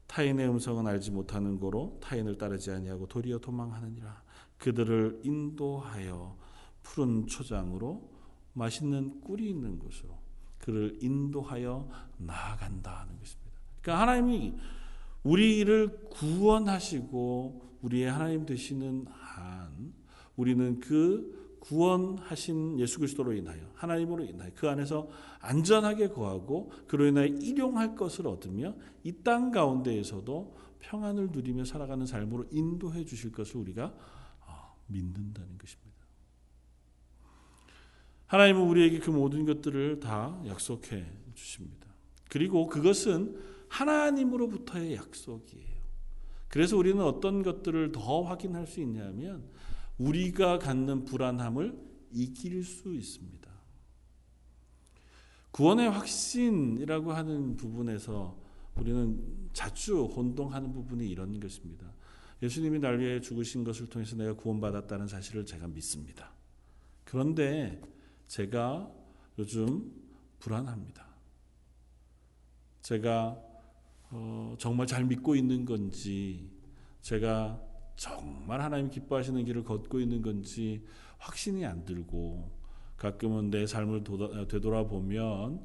타인의 0.07 0.49
음성은 0.49 0.87
알지 0.87 1.11
못하는 1.11 1.59
고로 1.59 1.99
타인을 2.01 2.37
따르지 2.37 2.71
아니하고 2.71 3.07
도리어 3.07 3.37
도망하느니라. 3.37 4.23
그들을 4.57 5.21
인도하여 5.23 6.35
푸른 6.83 7.27
초장으로 7.27 8.09
맛있는 8.53 9.21
꿀이 9.21 9.49
있는 9.49 9.79
곳으로 9.79 10.17
그를 10.57 10.97
인도하여 11.01 11.87
나아간다는 12.17 13.17
것입니다. 13.19 13.51
그러니까 13.81 14.01
하나님이 14.01 14.55
우리를 15.23 16.09
구원하시고 16.09 17.77
우리의 17.81 18.11
하나님 18.11 18.45
되시는 18.45 19.05
한 19.09 19.93
우리는 20.35 20.79
그 20.79 21.50
구원하신 21.61 22.79
예수 22.79 22.99
그리스도로 22.99 23.33
인하여 23.33 23.61
하나님으로 23.75 24.25
인하여 24.25 24.49
그 24.55 24.67
안에서 24.67 25.07
안전하게 25.39 26.09
거하고 26.09 26.71
그로 26.87 27.05
인하여 27.05 27.27
일용할 27.27 27.95
것을 27.95 28.27
얻으며 28.27 28.75
이 29.03 29.13
땅 29.23 29.51
가운데에서도 29.51 30.57
평안을 30.79 31.29
누리며 31.31 31.63
살아가는 31.63 32.05
삶으로 32.05 32.45
인도해 32.51 33.05
주실 33.05 33.31
것을 33.31 33.57
우리가 33.57 33.93
어, 34.47 34.75
믿는다는 34.87 35.57
것입니다. 35.57 35.91
하나님은 38.25 38.61
우리에게 38.61 38.99
그 38.99 39.11
모든 39.11 39.45
것들을 39.45 39.99
다 39.99 40.41
약속해 40.47 41.05
주십니다. 41.35 41.87
그리고 42.29 42.65
그것은 42.65 43.39
하나님으로부터의 43.67 44.95
약속이에요. 44.95 45.81
그래서 46.47 46.75
우리는 46.75 47.01
어떤 47.03 47.43
것들을 47.43 47.91
더 47.91 48.23
확인할 48.23 48.67
수 48.67 48.81
있냐면 48.81 49.43
우리가 50.01 50.57
갖는 50.57 51.05
불안함을 51.05 51.77
이길 52.11 52.63
수 52.63 52.93
있습니다. 52.93 53.51
구원의 55.51 55.89
확신이라고 55.89 57.13
하는 57.13 57.55
부분에서 57.55 58.39
우리는 58.75 59.49
자주 59.53 60.05
혼동하는 60.05 60.71
부분이 60.71 61.07
이런 61.07 61.39
것입니다. 61.39 61.93
예수님이 62.41 62.79
날 62.79 62.99
위해 62.99 63.21
죽으신 63.21 63.63
것을 63.63 63.87
통해서 63.89 64.15
내가 64.15 64.33
구원받았다는 64.33 65.07
사실을 65.07 65.45
제가 65.45 65.67
믿습니다. 65.67 66.31
그런데 67.03 67.81
제가 68.27 68.91
요즘 69.37 69.91
불안합니다. 70.39 71.05
제가 72.81 73.37
어, 74.09 74.55
정말 74.57 74.87
잘 74.87 75.05
믿고 75.05 75.35
있는 75.35 75.63
건지, 75.63 76.49
제가 77.01 77.61
정말 77.95 78.61
하나님 78.61 78.89
기뻐하시는 78.89 79.43
길을 79.45 79.63
걷고 79.63 79.99
있는 79.99 80.21
건지 80.21 80.83
확신이 81.17 81.65
안 81.65 81.85
들고 81.85 82.51
가끔은 82.97 83.49
내 83.49 83.65
삶을 83.65 84.03
되돌아보면 84.47 85.59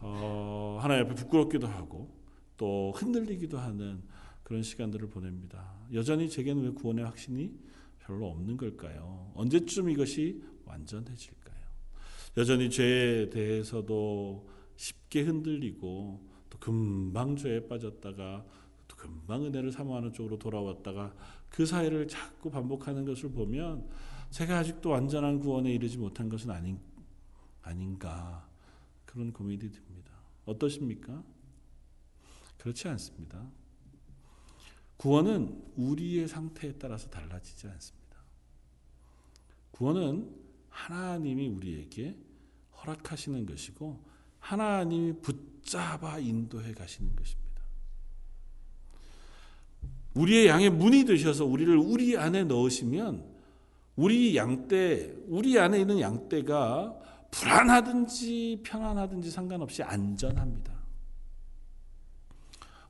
어, 0.00 0.78
하나님 0.80 1.06
앞에 1.06 1.14
부끄럽기도 1.14 1.66
하고 1.66 2.14
또 2.56 2.92
흔들리기도 2.96 3.58
하는 3.58 4.02
그런 4.42 4.62
시간들을 4.62 5.08
보냅니다. 5.08 5.74
여전히 5.92 6.30
제게는 6.30 6.62
왜 6.64 6.70
구원의 6.70 7.04
확신이 7.04 7.52
별로 7.98 8.28
없는 8.28 8.56
걸까요? 8.56 9.30
언제쯤 9.34 9.90
이것이 9.90 10.42
완전해질까요? 10.64 11.58
여전히 12.36 12.70
죄에 12.70 13.30
대해서도 13.30 14.48
쉽게 14.76 15.22
흔들리고 15.22 16.26
또 16.48 16.58
금방 16.58 17.36
죄에 17.36 17.66
빠졌다가 17.66 18.44
또 18.86 18.96
금방 18.96 19.44
은혜를 19.44 19.72
사모하는 19.72 20.12
쪽으로 20.12 20.38
돌아왔다가 20.38 21.14
그 21.50 21.66
사이를 21.66 22.08
자꾸 22.08 22.50
반복하는 22.50 23.04
것을 23.04 23.30
보면 23.30 23.88
제가 24.30 24.58
아직도 24.58 24.90
완전한 24.90 25.40
구원에 25.40 25.72
이르지 25.72 25.98
못한 25.98 26.28
것은 26.28 26.50
아닌, 26.50 26.78
아닌가 27.62 28.48
그런 29.04 29.32
고민이 29.32 29.70
듭니다. 29.70 30.12
어떠십니까? 30.44 31.22
그렇지 32.58 32.88
않습니다. 32.88 33.50
구원은 34.96 35.72
우리의 35.76 36.28
상태에 36.28 36.72
따라서 36.72 37.08
달라지지 37.08 37.68
않습니다. 37.68 38.18
구원은 39.70 40.34
하나님이 40.70 41.48
우리에게 41.48 42.16
허락하시는 42.76 43.46
것이고 43.46 44.04
하나님이 44.40 45.20
붙잡아 45.20 46.18
인도해 46.18 46.72
가시는 46.72 47.14
것입니다. 47.14 47.47
우리의 50.18 50.48
양의 50.48 50.70
문이 50.70 51.04
되셔서 51.04 51.44
우리를 51.44 51.76
우리 51.76 52.16
안에 52.16 52.44
넣으시면 52.44 53.24
우리 53.94 54.36
양떼, 54.36 55.14
우리 55.28 55.58
안에 55.58 55.80
있는 55.80 56.00
양떼가 56.00 56.98
불안하든지 57.30 58.62
편안하든지 58.64 59.30
상관없이 59.30 59.82
안전합니다. 59.82 60.72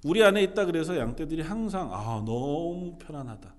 우리 0.04 0.22
안에 0.22 0.42
있다 0.42 0.64
그래서 0.64 0.96
양떼들이 0.96 1.42
항상 1.42 1.92
아 1.92 2.22
너무 2.24 2.96
편안하다. 2.98 3.54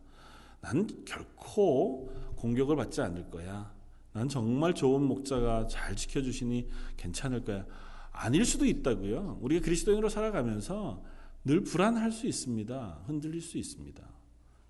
난 0.61 0.87
결코 1.05 2.11
공격을 2.37 2.75
받지 2.75 3.01
않을 3.01 3.29
거야. 3.29 3.71
난 4.13 4.27
정말 4.29 4.73
좋은 4.73 5.03
목자가 5.03 5.67
잘 5.67 5.95
지켜주시니 5.95 6.67
괜찮을 6.97 7.43
거야. 7.43 7.65
아닐 8.11 8.45
수도 8.45 8.65
있다고요. 8.65 9.39
우리가 9.41 9.63
그리스도인으로 9.63 10.09
살아가면서 10.09 11.03
늘 11.45 11.61
불안할 11.61 12.11
수 12.11 12.27
있습니다. 12.27 13.03
흔들릴 13.07 13.41
수 13.41 13.57
있습니다. 13.57 14.03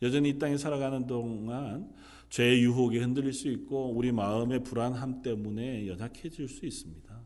여전히 0.02 0.30
이 0.30 0.40
땅에 0.40 0.58
살아가는 0.58 1.08
동안 1.08 1.92
죄의 2.30 2.62
유혹에 2.64 3.00
흔들릴 3.00 3.34
수 3.34 3.50
있고 3.50 3.92
우리 3.92 4.12
마음의 4.12 4.64
불안함 4.64 5.22
때문에 5.22 5.88
연약해질 5.88 6.48
수 6.48 6.66
있습니다. 6.66 7.20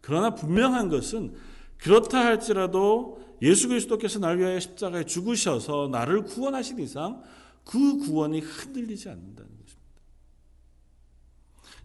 그러나 0.00 0.34
분명한 0.34 0.88
것은 0.88 1.34
그렇다 1.78 2.24
할지라도 2.24 3.20
예수 3.42 3.68
그리스도께서 3.68 4.18
날 4.18 4.38
위하여 4.38 4.58
십자가에 4.58 5.04
죽으셔서 5.04 5.88
나를 5.92 6.22
구원하신 6.24 6.78
이상 6.78 7.22
그 7.64 7.98
구원이 7.98 8.40
흔들리지 8.40 9.08
않는다는 9.08 9.50
것입니다. 9.50 9.86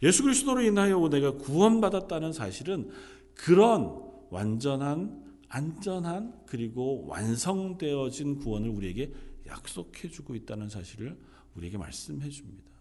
예수 0.03 0.23
그리스도로 0.23 0.61
인하여 0.61 1.09
내가 1.09 1.33
구원받았다는 1.33 2.31
사실은 2.31 2.89
그런 3.33 4.01
완전한 4.29 5.30
안전한 5.51 6.41
그리고 6.45 7.05
완성되어진 7.07 8.39
구원을 8.39 8.69
우리에게 8.69 9.13
약속해 9.47 10.09
주고 10.09 10.33
있다는 10.33 10.69
사실을 10.69 11.19
우리에게 11.55 11.77
말씀해 11.77 12.29
줍니다. 12.29 12.71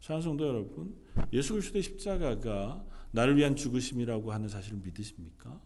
사랑하는 0.00 0.22
성도 0.22 0.46
여러분, 0.46 0.94
예수 1.32 1.52
그리스도의 1.52 1.82
십자가가 1.82 2.84
나를 3.10 3.36
위한 3.36 3.56
죽으심이라고 3.56 4.32
하는 4.32 4.48
사실을 4.48 4.78
믿으십니까? 4.78 5.60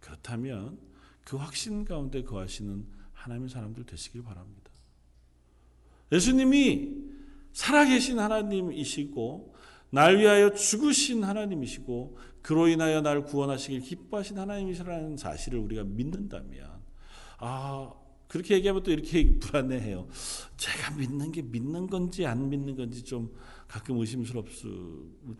그렇다면 0.00 0.78
그 1.24 1.36
확신 1.36 1.84
가운데 1.84 2.24
거하시는 2.24 2.84
하나님의 3.12 3.48
사람들 3.48 3.84
되시길 3.84 4.24
바랍니다. 4.24 4.72
예수님이 6.10 6.96
살아계신 7.52 8.18
하나님이시고 8.18 9.54
날 9.90 10.18
위하여 10.18 10.52
죽으신 10.52 11.22
하나님이시고 11.22 12.18
그로 12.42 12.68
인하여 12.68 13.00
나를 13.00 13.24
구원하시길 13.24 13.80
기뻐하신 13.80 14.38
하나님이시라는 14.38 15.16
사실을 15.16 15.58
우리가 15.58 15.84
믿는다면 15.84 16.68
아 17.38 17.92
그렇게 18.28 18.54
얘기하면 18.54 18.82
또 18.82 18.90
이렇게 18.92 19.38
불안해해요. 19.38 20.06
제가 20.56 20.96
믿는 20.96 21.32
게 21.32 21.42
믿는 21.42 21.86
건지 21.86 22.26
안 22.26 22.48
믿는 22.50 22.76
건지 22.76 23.02
좀 23.02 23.34
가끔 23.66 23.98
의심스럽을 23.98 24.50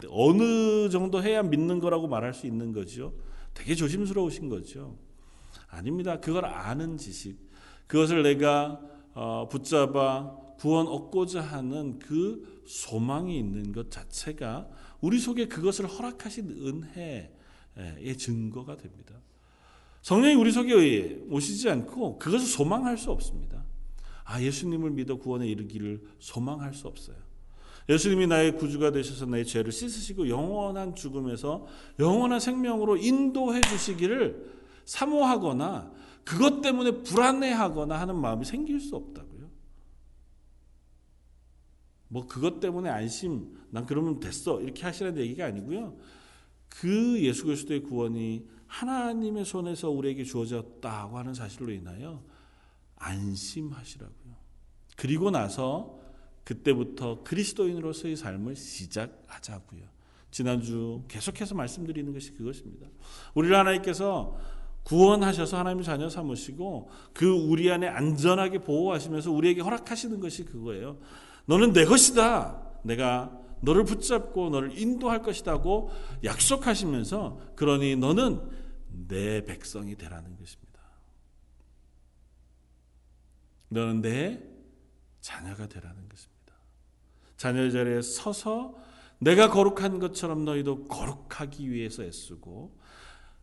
때 0.00 0.08
어느 0.10 0.88
정도 0.88 1.22
해야 1.22 1.42
믿는 1.42 1.80
거라고 1.80 2.08
말할 2.08 2.32
수 2.32 2.46
있는 2.46 2.72
거죠. 2.72 3.14
되게 3.54 3.74
조심스러우신 3.74 4.48
거죠. 4.48 4.96
아닙니다. 5.68 6.18
그걸 6.20 6.46
아는 6.46 6.96
지식, 6.96 7.36
그것을 7.86 8.22
내가 8.22 8.80
어, 9.14 9.48
붙잡아 9.50 10.36
구원 10.58 10.86
얻고자 10.86 11.40
하는 11.40 11.98
그 11.98 12.62
소망이 12.66 13.38
있는 13.38 13.72
것 13.72 13.90
자체가 13.90 14.68
우리 15.00 15.18
속에 15.18 15.46
그것을 15.46 15.86
허락하신 15.86 16.50
은혜의 17.76 18.16
증거가 18.16 18.76
됩니다. 18.76 19.14
성령이 20.02 20.34
우리 20.34 20.52
속에 20.52 21.24
오시지 21.30 21.68
않고 21.70 22.18
그것을 22.18 22.46
소망할 22.46 22.96
수 22.96 23.10
없습니다. 23.10 23.64
아, 24.24 24.40
예수님을 24.42 24.90
믿어 24.90 25.16
구원에 25.16 25.46
이르기를 25.46 26.02
소망할 26.18 26.74
수 26.74 26.86
없어요. 26.86 27.16
예수님이 27.88 28.26
나의 28.26 28.56
구주가 28.56 28.90
되셔서 28.90 29.26
나의 29.26 29.46
죄를 29.46 29.72
씻으시고 29.72 30.28
영원한 30.28 30.94
죽음에서 30.94 31.66
영원한 31.98 32.38
생명으로 32.38 32.98
인도해 32.98 33.60
주시기를 33.62 34.58
사모하거나 34.84 35.92
그것 36.24 36.60
때문에 36.60 37.02
불안해하거나 37.02 37.98
하는 37.98 38.16
마음이 38.16 38.44
생길 38.44 38.80
수 38.80 38.96
없다고요. 38.96 39.27
뭐 42.08 42.26
그것 42.26 42.60
때문에 42.60 42.88
안심, 42.88 43.58
난 43.70 43.86
그러면 43.86 44.20
됐어 44.20 44.60
이렇게 44.60 44.82
하시라는 44.82 45.20
얘기가 45.20 45.46
아니고요. 45.46 45.96
그 46.68 47.22
예수 47.22 47.44
그리스도의 47.44 47.82
구원이 47.82 48.46
하나님의 48.66 49.44
손에서 49.44 49.90
우리에게 49.90 50.24
주어졌다고 50.24 51.18
하는 51.18 51.34
사실로 51.34 51.72
인하여 51.72 52.22
안심하시라고요. 52.96 54.36
그리고 54.96 55.30
나서 55.30 55.98
그때부터 56.44 57.22
그리스도인으로서의 57.24 58.16
삶을 58.16 58.56
시작하자고요. 58.56 59.82
지난주 60.30 61.02
계속해서 61.08 61.54
말씀드리는 61.54 62.12
것이 62.12 62.32
그것입니다. 62.32 62.86
우리를 63.34 63.56
하나님께서 63.56 64.36
구원하셔서 64.82 65.58
하나님의 65.58 65.84
자녀 65.84 66.08
삼으시고 66.08 66.90
그 67.12 67.30
우리 67.30 67.70
안에 67.70 67.88
안전하게 67.88 68.60
보호하시면서 68.60 69.30
우리에게 69.30 69.60
허락하시는 69.60 70.18
것이 70.20 70.44
그거예요. 70.44 70.98
너는 71.48 71.72
내 71.72 71.86
것이다. 71.86 72.62
내가 72.84 73.32
너를 73.62 73.84
붙잡고 73.84 74.50
너를 74.50 74.78
인도할 74.78 75.22
것이다고 75.22 75.90
약속하시면서 76.22 77.54
그러니 77.56 77.96
너는 77.96 78.40
내 79.08 79.42
백성이 79.44 79.96
되라는 79.96 80.36
것입니다. 80.36 80.78
너는 83.70 84.02
내 84.02 84.42
자녀가 85.20 85.66
되라는 85.66 86.08
것입니다. 86.08 86.54
자녀 87.38 87.70
자리에 87.70 88.02
서서 88.02 88.76
내가 89.18 89.50
거룩한 89.50 90.00
것처럼 90.00 90.44
너희도 90.44 90.84
거룩하기 90.84 91.70
위해서 91.70 92.04
애쓰고 92.04 92.78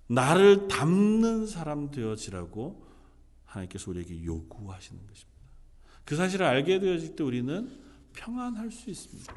나를 0.07 0.67
담는 0.67 1.47
사람 1.47 1.89
되어지라고 1.89 2.85
하나님께서 3.45 3.89
우리에게 3.89 4.23
요구하시는 4.23 5.07
것입니다. 5.07 5.35
그 6.05 6.15
사실을 6.15 6.45
알게 6.45 6.79
되어질 6.79 7.15
때 7.15 7.23
우리는 7.23 7.84
평안할 8.15 8.71
수 8.71 8.89
있습니다. 8.89 9.35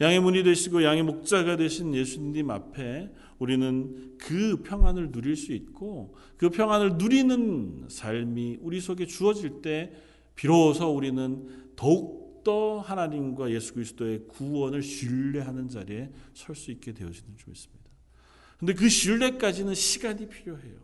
양의 0.00 0.20
문이 0.20 0.42
되시고 0.42 0.82
양의 0.82 1.02
목자가 1.02 1.56
되신 1.56 1.94
예수님 1.94 2.50
앞에 2.50 3.12
우리는 3.38 4.16
그 4.18 4.62
평안을 4.62 5.12
누릴 5.12 5.36
수 5.36 5.52
있고 5.52 6.14
그 6.36 6.48
평안을 6.48 6.96
누리는 6.96 7.86
삶이 7.88 8.58
우리 8.62 8.80
속에 8.80 9.06
주어질 9.06 9.60
때 9.62 9.92
비로소 10.34 10.88
우리는 10.94 11.74
더욱더 11.76 12.80
하나님과 12.80 13.50
예수 13.50 13.74
그리스도의 13.74 14.26
구원을 14.28 14.82
신뢰하는 14.82 15.68
자리에 15.68 16.10
설 16.32 16.56
수 16.56 16.70
있게 16.70 16.92
되어지는 16.92 17.36
줄 17.36 17.50
믿습니다. 17.50 17.90
근데 18.58 18.74
그 18.74 18.88
신뢰까지는 18.88 19.74
시간이 19.74 20.28
필요해요. 20.28 20.76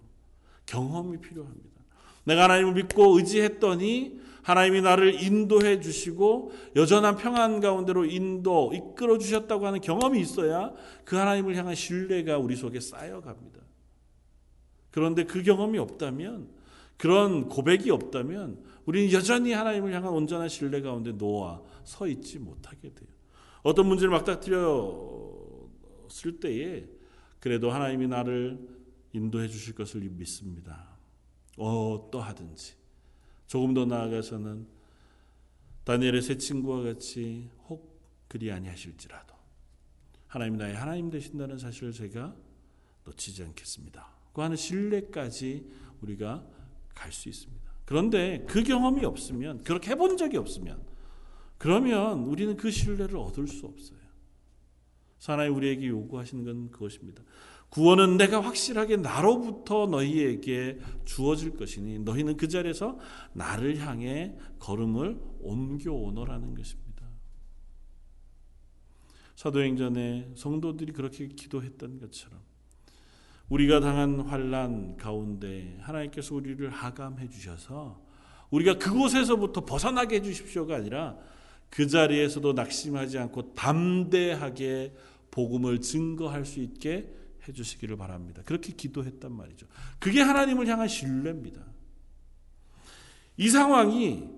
경험이 0.67 1.19
필요합니다. 1.21 1.77
내가 2.25 2.45
하나님을 2.45 2.75
믿고 2.75 3.19
의지했더니 3.19 4.21
하나님이 4.47 4.81
나를 4.81 5.21
인도해 5.25 5.81
주시고 5.81 6.53
여전한 6.77 7.17
평안 7.17 7.59
가운데로 7.59 8.05
인도 8.05 8.71
이끌어 8.73 9.19
주셨다고 9.19 9.67
하는 9.67 9.81
경험이 9.81 10.21
있어야 10.21 10.73
그 11.05 11.17
하나님을 11.17 11.57
향한 11.57 11.75
신뢰가 11.75 12.39
우리 12.39 12.55
속에 12.55 12.79
쌓여갑니다. 12.79 13.59
그런데 14.93 15.25
그 15.25 15.43
경험이 15.43 15.79
없다면 15.79 16.49
그런 16.97 17.49
고백이 17.49 17.91
없다면 17.91 18.63
우리는 18.85 19.11
여전히 19.11 19.53
하나님을 19.53 19.93
향한 19.93 20.13
온전한 20.13 20.49
신뢰 20.49 20.81
가운데 20.81 21.11
놓아 21.11 21.61
서 21.83 22.07
있지 22.07 22.39
못하게 22.39 22.95
돼요. 22.95 23.11
어떤 23.65 23.89
문제를 23.89 24.11
막닥뜨렸을 24.13 24.61
때에 26.41 26.87
그래도 27.41 27.73
하나님이 27.73 28.07
나를 28.07 28.61
인도해 29.13 29.49
주실 29.49 29.75
것을 29.75 30.03
믿습니다. 30.03 30.97
어떠하든지 31.59 32.86
조금 33.47 33.75
더 33.75 33.85
나아가서는 33.85 34.67
다니엘의 35.85 36.23
세 36.23 36.37
친구와 36.37 36.83
같이 36.83 37.49
혹 37.69 38.01
그리 38.29 38.51
아니하실지라도 38.51 39.35
하나님이 40.27 40.59
나의 40.59 40.75
하나님 40.75 41.11
되신다는 41.11 41.59
사실을 41.59 41.93
제가 41.93 42.35
놓치지 43.05 43.45
않겠습니다. 43.45 44.09
그 44.33 44.41
하는 44.41 44.57
신뢰까지 44.57 45.71
우리가 46.03 46.45
갈 46.95 47.13
수 47.13 47.29
있습니다. 47.29 47.65
그런데 47.85 48.45
그 48.49 48.63
경험이 48.65 49.05
없으면 49.05 49.63
그렇게 49.63 49.93
해본 49.93 50.17
적이 50.17 50.39
없으면 50.39 50.83
그러면 51.57 52.25
우리는 52.25 52.57
그 52.57 52.71
신뢰를 52.71 53.17
얻을 53.17 53.47
수 53.47 53.67
없어요. 53.67 53.99
하나님 55.25 55.57
우리에게 55.57 55.89
요구하시는 55.89 56.45
건 56.45 56.71
그것입니다. 56.71 57.23
구원은 57.71 58.17
내가 58.17 58.41
확실하게 58.41 58.97
나로부터 58.97 59.87
너희에게 59.87 60.79
주어질 61.05 61.57
것이니 61.57 61.99
너희는 62.01 62.37
그 62.37 62.49
자리에서 62.49 62.99
나를 63.33 63.79
향해 63.79 64.37
걸음을 64.61 65.21
옮겨 65.41 65.93
오너라는 65.93 66.55
것입니다. 66.55 66.87
사도행전에 69.35 70.33
성도들이 70.35 70.93
그렇게 70.93 71.29
기도했던 71.29 71.99
것처럼 72.01 72.41
우리가 73.49 73.81
당한 73.81 74.21
환란 74.21 74.97
가운데 74.97 75.77
하나님께서 75.81 76.35
우리를 76.35 76.69
하감해 76.69 77.29
주셔서 77.29 78.05
우리가 78.51 78.79
그곳에서부터 78.79 79.65
벗어나게 79.65 80.17
해 80.17 80.23
주십시오가 80.23 80.77
아니라 80.77 81.17
그 81.69 81.87
자리에서도 81.87 82.53
낙심하지 82.55 83.19
않고 83.19 83.55
담대하게 83.55 84.95
복음을 85.31 85.81
증거할 85.81 86.45
수 86.45 86.61
있게 86.61 87.13
해 87.49 87.53
주시기를 87.53 87.97
바랍니다. 87.97 88.43
그렇게 88.45 88.73
기도했단 88.73 89.33
말이죠. 89.33 89.67
그게 89.99 90.21
하나님을 90.21 90.67
향한 90.67 90.89
신뢰입니다. 90.89 91.61
이 93.37 93.49
상황이 93.49 94.29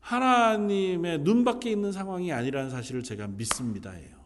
하나님의 0.00 1.18
눈 1.20 1.44
밖에 1.44 1.70
있는 1.70 1.92
상황이 1.92 2.32
아니라는 2.32 2.70
사실을 2.70 3.02
제가 3.02 3.26
믿습니다예요. 3.28 4.20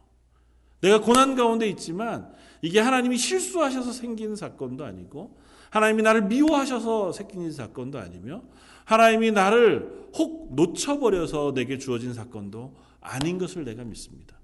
내가 0.80 1.00
고난 1.00 1.34
가운데 1.34 1.68
있지만 1.68 2.32
이게 2.62 2.78
하나님이 2.80 3.16
실수하셔서 3.16 3.92
생긴 3.92 4.36
사건도 4.36 4.84
아니고 4.84 5.38
하나님이 5.70 6.02
나를 6.02 6.22
미워하셔서 6.22 7.12
생긴 7.12 7.50
사건도 7.50 7.98
아니며 7.98 8.42
하나님이 8.84 9.32
나를 9.32 10.08
혹 10.14 10.54
놓쳐버려서 10.54 11.54
내게 11.54 11.78
주어진 11.78 12.12
사건도 12.12 12.76
아닌 13.00 13.38
것을 13.38 13.64
내가 13.64 13.82
믿습니다. 13.82 14.38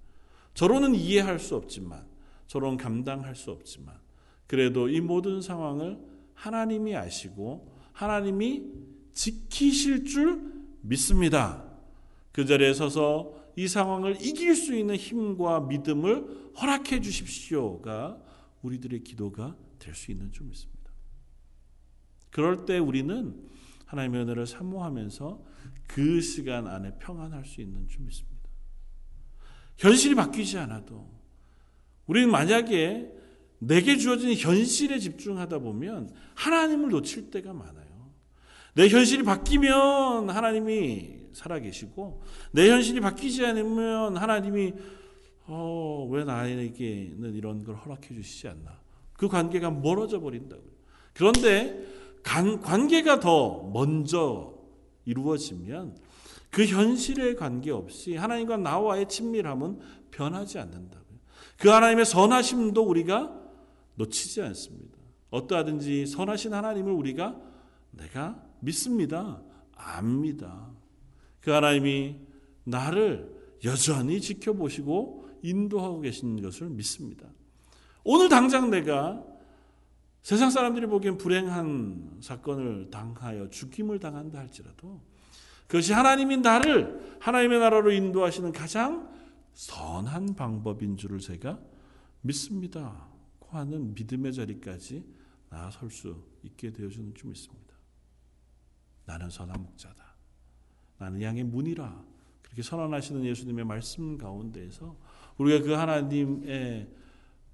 저로는 0.54 0.94
이해할 0.94 1.38
수 1.38 1.54
없지만 1.54 2.09
저로는 2.50 2.78
감당할 2.78 3.36
수 3.36 3.52
없지만 3.52 3.94
그래도 4.48 4.88
이 4.88 5.00
모든 5.00 5.40
상황을 5.40 6.00
하나님이 6.34 6.96
아시고 6.96 7.72
하나님이 7.92 8.64
지키실 9.12 10.04
줄 10.04 10.52
믿습니다. 10.80 11.64
그 12.32 12.44
자리에 12.44 12.74
서서 12.74 13.36
이 13.54 13.68
상황을 13.68 14.16
이길 14.20 14.56
수 14.56 14.74
있는 14.74 14.96
힘과 14.96 15.60
믿음을 15.60 16.50
허락해 16.60 17.00
주십시오가 17.00 18.20
우리들의 18.62 19.04
기도가 19.04 19.56
될 19.78 19.94
수 19.94 20.10
있는 20.10 20.32
줄 20.32 20.46
믿습니다. 20.46 20.90
그럴 22.30 22.64
때 22.64 22.78
우리는 22.78 23.48
하나님의 23.86 24.22
은혜를 24.22 24.48
사모하면서 24.48 25.44
그 25.86 26.20
시간 26.20 26.66
안에 26.66 26.98
평안할 26.98 27.44
수 27.44 27.60
있는 27.60 27.86
줄 27.86 28.00
믿습니다. 28.02 28.50
현실이 29.76 30.16
바뀌지 30.16 30.58
않아도 30.58 31.19
우리는 32.10 32.28
만약에 32.28 33.08
내게 33.60 33.96
주어진 33.96 34.34
현실에 34.34 34.98
집중하다 34.98 35.60
보면 35.60 36.12
하나님을 36.34 36.90
놓칠 36.90 37.30
때가 37.30 37.52
많아요. 37.52 38.10
내 38.74 38.88
현실이 38.88 39.22
바뀌면 39.22 40.28
하나님이 40.28 41.28
살아계시고 41.32 42.22
내 42.50 42.68
현실이 42.68 42.98
바뀌지 42.98 43.46
않으면 43.46 44.16
하나님이 44.16 44.74
어, 45.46 46.08
왜 46.10 46.24
나에게는 46.24 47.32
이런 47.34 47.62
걸 47.62 47.76
허락해 47.76 48.12
주시지 48.12 48.48
않나? 48.48 48.80
그 49.12 49.28
관계가 49.28 49.70
멀어져 49.70 50.18
버린다고요. 50.18 50.70
그런데 51.14 51.86
간, 52.24 52.60
관계가 52.60 53.20
더 53.20 53.70
먼저 53.72 54.58
이루어지면 55.04 55.96
그 56.50 56.66
현실에 56.66 57.36
관계없이 57.36 58.16
하나님과 58.16 58.56
나와의 58.56 59.08
친밀함은 59.08 59.78
변하지 60.10 60.58
않는다고요. 60.58 60.99
그 61.60 61.68
하나님의 61.68 62.06
선하심도 62.06 62.82
우리가 62.82 63.38
놓치지 63.96 64.40
않습니다. 64.40 64.96
어떠하든지 65.28 66.06
선하신 66.06 66.54
하나님을 66.54 66.90
우리가 66.90 67.36
내가 67.90 68.42
믿습니다. 68.60 69.42
압니다. 69.74 70.70
그 71.40 71.50
하나님이 71.50 72.16
나를 72.64 73.30
여전히 73.64 74.22
지켜보시고 74.22 75.28
인도하고 75.42 76.00
계신 76.00 76.40
것을 76.40 76.70
믿습니다. 76.70 77.26
오늘 78.04 78.30
당장 78.30 78.70
내가 78.70 79.22
세상 80.22 80.48
사람들이 80.48 80.86
보기엔 80.86 81.18
불행한 81.18 82.20
사건을 82.22 82.90
당하여 82.90 83.50
죽임을 83.50 83.98
당한다 83.98 84.38
할지라도 84.38 85.02
그것이 85.66 85.92
하나님이 85.92 86.38
나를 86.38 87.18
하나님의 87.20 87.58
나라로 87.60 87.92
인도하시는 87.92 88.50
가장 88.52 89.10
선한 89.54 90.34
방법인 90.34 90.96
줄을 90.96 91.18
제가 91.18 91.60
믿습니다. 92.22 93.08
하는 93.48 93.94
믿음의 93.94 94.32
자리까지 94.32 95.04
나설 95.48 95.90
수 95.90 96.24
있게 96.42 96.72
되어주는 96.72 97.14
줄 97.14 97.30
믿습니다. 97.30 97.74
나는 99.04 99.28
선한 99.28 99.60
목자다. 99.60 100.14
나는 100.98 101.20
양의 101.20 101.44
문이라. 101.44 102.04
그렇게 102.42 102.62
선언하시는 102.62 103.24
예수님의 103.24 103.64
말씀 103.64 104.16
가운데에서 104.16 104.96
우리가 105.38 105.64
그 105.64 105.72
하나님의 105.72 106.88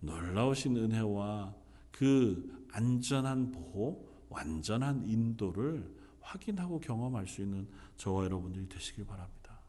놀라우신 0.00 0.76
은혜와 0.76 1.54
그 1.90 2.66
안전한 2.72 3.52
보호, 3.52 4.06
완전한 4.28 5.06
인도를 5.06 5.94
확인하고 6.20 6.80
경험할 6.80 7.26
수 7.26 7.40
있는 7.42 7.68
저와 7.96 8.24
여러분들이 8.24 8.68
되시길 8.68 9.06
바랍니다. 9.06 9.60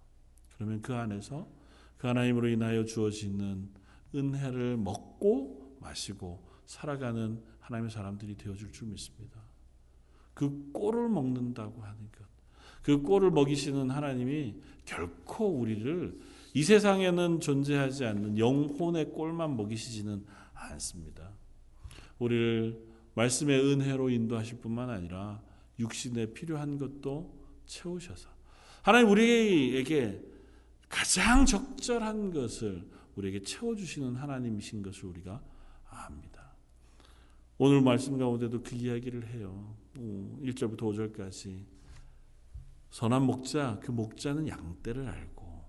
그러면 0.56 0.82
그 0.82 0.94
안에서 0.94 1.48
그 1.98 2.08
하나님으로 2.08 2.48
인하여 2.50 2.86
주어지는 2.86 3.70
은혜를 4.14 4.78
먹고 4.78 5.78
마시고 5.82 6.46
살아가는 6.66 7.42
하나님의 7.60 7.92
사람들이 7.92 8.36
되어줄 8.36 8.72
줄 8.72 8.88
믿습니다. 8.90 9.42
그 10.34 10.70
꼴을 10.72 11.10
먹는다고 11.10 11.82
하는 11.82 11.98
것. 12.12 12.26
그 12.84 13.02
꼴을 13.02 13.32
먹이시는 13.32 13.90
하나님이 13.90 14.56
결코 14.86 15.48
우리를 15.48 16.20
이 16.54 16.64
세상에는 16.64 17.40
존재하지 17.40 18.06
않는 18.06 18.38
영혼의 18.38 19.12
꼴만 19.12 19.58
먹이시지는 19.58 20.26
않습니다. 20.54 21.32
우리를 22.20 22.80
말씀의 23.16 23.60
은혜로 23.60 24.10
인도하실 24.10 24.60
뿐만 24.60 24.90
아니라 24.90 25.42
육신에 25.80 26.28
필요한 26.34 26.78
것도 26.78 27.36
채우셔서 27.66 28.30
하나님 28.82 29.10
우리에게 29.10 30.22
가장 30.90 31.46
적절한 31.46 32.32
것을 32.32 32.88
우리에게 33.16 33.42
채워주시는 33.42 34.16
하나님이신 34.16 34.82
것을 34.84 35.06
우리가 35.06 35.42
압니다. 35.90 36.54
오늘 37.58 37.82
말씀 37.82 38.18
가운데도 38.18 38.62
그 38.62 38.76
이야기를 38.76 39.28
해요. 39.28 39.76
1절부터 39.96 40.78
5절까지 40.78 41.66
선한 42.92 43.24
목자 43.24 43.80
그 43.82 43.92
목자는 43.92 44.48
양떼를 44.48 45.08
알고 45.08 45.66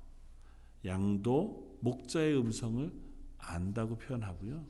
양도 0.85 1.79
목자의 1.81 2.39
음성을 2.39 2.93
안다고 3.39 3.97
표현하고요. 3.97 4.65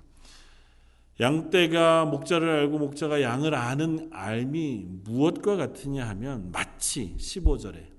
양떼가 1.20 2.04
목자를 2.04 2.48
알고 2.48 2.78
목자가 2.78 3.20
양을 3.20 3.54
아는 3.54 4.08
알미 4.12 4.87
무엇과 5.04 5.56
같으냐 5.56 6.08
하면 6.11 6.52
마치 6.52 7.16
15절에 7.16 7.97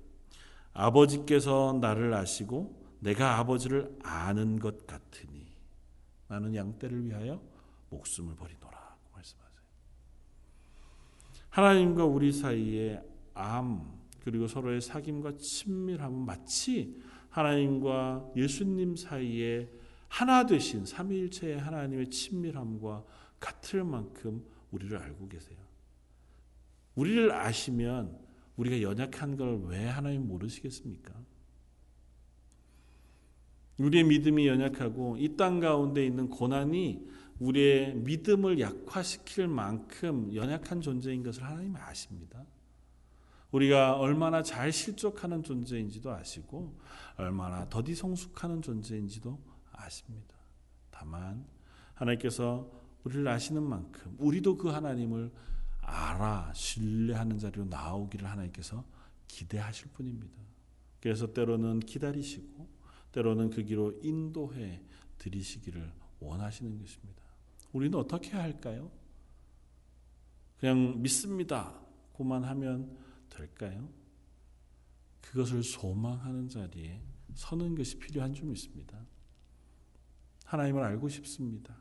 아버지께서 0.72 1.78
나를 1.80 2.14
아시고 2.14 2.80
내가 3.00 3.38
아버지를 3.38 3.96
아는 4.02 4.58
것 4.58 4.86
같으니 4.86 5.46
나는 6.28 6.54
양떼를 6.54 7.06
위하여 7.06 7.42
목숨을 7.88 8.36
버리노라 8.36 8.96
말씀하세요. 9.12 9.60
하나님과 11.48 12.04
우리 12.04 12.32
사이에 12.32 13.02
암 13.34 13.98
그리고 14.22 14.46
서로의 14.46 14.80
사귐과 14.80 15.38
친밀함은 15.38 16.24
마치 16.24 17.00
하나님과 17.30 18.32
예수님 18.36 18.96
사이에 18.96 19.70
하나 20.08 20.44
되신 20.44 20.84
삼위일체의 20.84 21.58
하나님의 21.58 22.10
친밀함과 22.10 23.04
같을 23.38 23.84
만큼 23.84 24.44
우리를 24.70 24.96
알고 24.96 25.28
계세요. 25.28 25.58
우리를 26.94 27.32
아시면 27.32 28.18
우리가 28.60 28.82
연약한 28.82 29.36
걸 29.36 29.62
왜 29.68 29.86
하나님 29.86 30.28
모르시겠습니까? 30.28 31.14
우리의 33.78 34.04
믿음이 34.04 34.46
연약하고 34.46 35.16
이 35.18 35.36
땅 35.36 35.60
가운데 35.60 36.04
있는 36.04 36.28
고난이 36.28 37.08
우리의 37.38 37.94
믿음을 37.94 38.60
약화시킬 38.60 39.48
만큼 39.48 40.34
연약한 40.34 40.82
존재인 40.82 41.22
것을 41.22 41.42
하나님 41.42 41.74
아십니다. 41.76 42.44
우리가 43.50 43.96
얼마나 43.96 44.42
잘 44.42 44.70
실족하는 44.70 45.42
존재인지도 45.42 46.12
아시고 46.12 46.78
얼마나 47.16 47.66
더디 47.70 47.94
성숙하는 47.94 48.60
존재인지도 48.60 49.40
아십니다. 49.72 50.36
다만 50.90 51.46
하나님께서 51.94 52.70
우리를 53.04 53.26
아시는 53.26 53.62
만큼 53.62 54.14
우리도 54.18 54.58
그 54.58 54.68
하나님을 54.68 55.32
알아 55.90 56.52
신뢰하는 56.54 57.38
자리로 57.38 57.64
나오기를 57.66 58.28
하나님께서 58.28 58.84
기대하실 59.28 59.88
뿐입니다. 59.92 60.40
그래서 61.00 61.32
때로는 61.32 61.80
기다리시고 61.80 62.68
때로는 63.12 63.50
그 63.50 63.64
길로 63.64 63.92
인도해 64.02 64.82
드리시기를 65.18 65.92
원하시는 66.20 66.78
것입니다. 66.78 67.22
우리는 67.72 67.98
어떻게 67.98 68.30
할까요? 68.30 68.90
그냥 70.58 71.00
믿습니다. 71.02 71.74
고만 72.12 72.44
하면 72.44 72.96
될까요? 73.30 73.88
그것을 75.20 75.62
소망하는 75.62 76.48
자리에 76.48 77.00
서는 77.34 77.74
것이 77.74 77.98
필요한 77.98 78.34
줄 78.34 78.46
믿습니다. 78.46 78.98
하나님을 80.44 80.82
알고 80.82 81.08
싶습니다. 81.08 81.76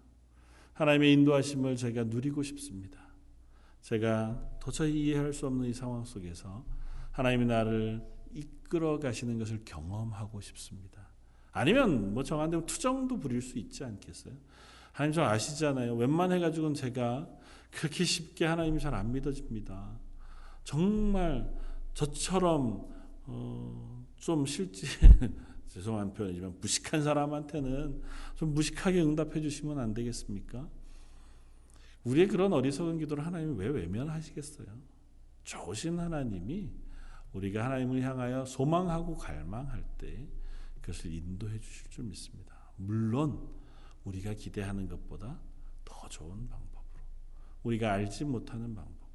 하나님의 0.73 1.13
인도하심을 1.13 1.75
제가 1.75 2.05
누리고 2.05 2.43
싶습니다. 2.43 3.08
제가 3.81 4.39
도저히 4.59 5.05
이해할 5.05 5.33
수 5.33 5.47
없는 5.47 5.69
이 5.69 5.73
상황 5.73 6.03
속에서 6.03 6.65
하나님이 7.11 7.45
나를 7.45 8.05
이끌어 8.33 8.99
가시는 8.99 9.39
것을 9.39 9.63
경험하고 9.65 10.41
싶습니다. 10.41 11.09
아니면 11.51 12.13
뭐 12.13 12.23
정한되면 12.23 12.65
투정도 12.65 13.19
부릴 13.19 13.41
수 13.41 13.57
있지 13.57 13.83
않겠어요? 13.83 14.33
하나님 14.91 15.13
저 15.13 15.23
아시잖아요. 15.23 15.95
웬만해 15.95 16.39
가지고는 16.39 16.75
제가 16.75 17.27
그렇게 17.71 18.03
쉽게 18.03 18.45
하나님이 18.45 18.79
잘안 18.79 19.11
믿어집니다. 19.11 19.99
정말 20.63 21.51
저처럼 21.93 22.87
어, 23.25 24.05
좀 24.17 24.45
실제 24.45 24.87
죄송한 25.67 26.13
표현이지만 26.13 26.55
무식한 26.59 27.03
사람한테는 27.03 28.01
좀 28.35 28.53
무식하게 28.53 29.01
응답해 29.01 29.41
주시면 29.41 29.79
안 29.79 29.93
되겠습니까? 29.93 30.67
우리의 32.03 32.27
그런 32.27 32.53
어리석은 32.53 32.97
기도를 32.99 33.25
하나님이 33.25 33.57
왜 33.57 33.67
외면하시겠어요? 33.67 34.67
좋으신 35.43 35.99
하나님이 35.99 36.71
우리가 37.33 37.65
하나님을 37.65 38.01
향하여 38.01 38.45
소망하고 38.45 39.15
갈망할 39.17 39.83
때 39.97 40.27
그것을 40.81 41.13
인도해 41.13 41.59
주실 41.59 41.89
줄 41.89 42.05
믿습니다. 42.05 42.55
물론 42.77 43.49
우리가 44.03 44.33
기대하는 44.33 44.87
것보다 44.87 45.39
더 45.83 46.09
좋은 46.09 46.47
방법으로 46.47 47.03
우리가 47.63 47.93
알지 47.93 48.25
못하는 48.25 48.73
방법으로 48.73 49.09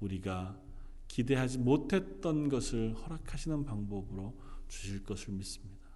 우리가 0.00 0.60
기대하지 1.08 1.58
못했던 1.58 2.48
것을 2.48 2.94
허락하시는 2.94 3.64
방법으로 3.64 4.38
주실 4.68 5.04
것을 5.04 5.34
믿습니다. 5.34 5.86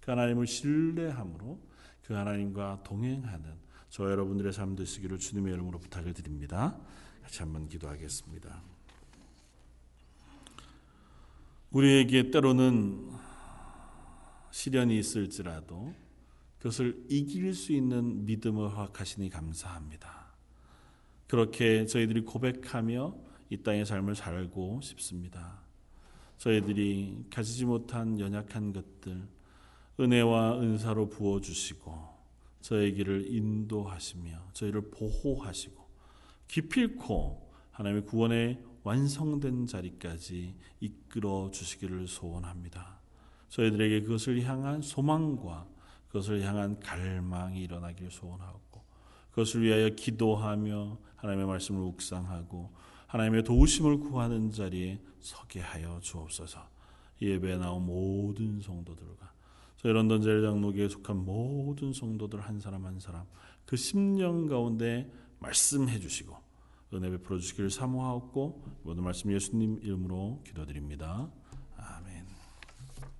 그 0.00 0.10
하나님을 0.10 0.46
신뢰함으로 0.46 1.60
그 2.02 2.14
하나님과 2.14 2.82
동행하는 2.82 3.54
저 3.92 4.10
여러분들의 4.10 4.54
삶 4.54 4.74
되시기를 4.74 5.18
주님의 5.18 5.52
이름으로 5.52 5.78
부탁을 5.78 6.14
드립니다. 6.14 6.80
같이 7.22 7.40
한번 7.40 7.68
기도하겠습니다. 7.68 8.62
우리에게 11.72 12.30
때로는 12.30 13.10
시련이 14.50 14.98
있을지라도 14.98 15.92
그것을 16.56 17.04
이길 17.10 17.52
수 17.52 17.74
있는 17.74 18.24
믿음을 18.24 18.70
허락하시니 18.70 19.28
감사합니다. 19.28 20.32
그렇게 21.26 21.84
저희들이 21.84 22.22
고백하며 22.22 23.14
이 23.50 23.58
땅의 23.58 23.84
삶을 23.84 24.14
살고 24.14 24.80
싶습니다. 24.80 25.60
저희들이 26.38 27.26
가지지 27.28 27.66
못한 27.66 28.18
연약한 28.18 28.72
것들 28.72 29.28
은혜와 30.00 30.62
은사로 30.62 31.10
부어 31.10 31.42
주시고 31.42 32.11
저희에게를 32.62 33.32
인도하시며 33.32 34.50
저희를 34.52 34.90
보호하시고 34.90 35.82
기필코 36.48 37.52
하나님의 37.70 38.04
구원의 38.06 38.62
완성된 38.84 39.66
자리까지 39.66 40.56
이끌어 40.80 41.50
주시기를 41.52 42.08
소원합니다. 42.08 43.00
저희들에게 43.48 44.02
그것을 44.02 44.42
향한 44.42 44.82
소망과 44.82 45.68
그것을 46.08 46.42
향한 46.42 46.78
갈망이 46.80 47.62
일어나길 47.62 48.10
소원하고 48.10 48.82
그것을 49.30 49.62
위하여 49.62 49.88
기도하며 49.90 50.98
하나님의 51.16 51.46
말씀을 51.46 51.80
묵상하고 51.80 52.72
하나님의 53.06 53.44
도우심을 53.44 54.00
구하는 54.00 54.50
자리에 54.50 55.00
서게 55.20 55.60
하여 55.60 56.00
주옵소서. 56.00 56.68
예배에 57.20 57.56
나온 57.58 57.86
모든 57.86 58.60
성도들과 58.60 59.31
저희 59.82 59.92
런던 59.92 60.22
제일장로교에 60.22 60.88
속한 60.88 61.24
모든 61.24 61.92
성도들 61.92 62.40
한 62.40 62.60
사람 62.60 62.86
한 62.86 63.00
사람 63.00 63.24
그 63.66 63.76
심령 63.76 64.46
가운데 64.46 65.10
말씀해 65.40 65.98
주시고 65.98 66.36
은혜 66.94 67.10
베풀어 67.10 67.38
주시기를 67.38 67.70
사모하옵고 67.70 68.64
모든 68.84 69.02
말씀 69.02 69.32
예수님 69.32 69.80
이름으로 69.82 70.42
기도드립니다. 70.46 71.32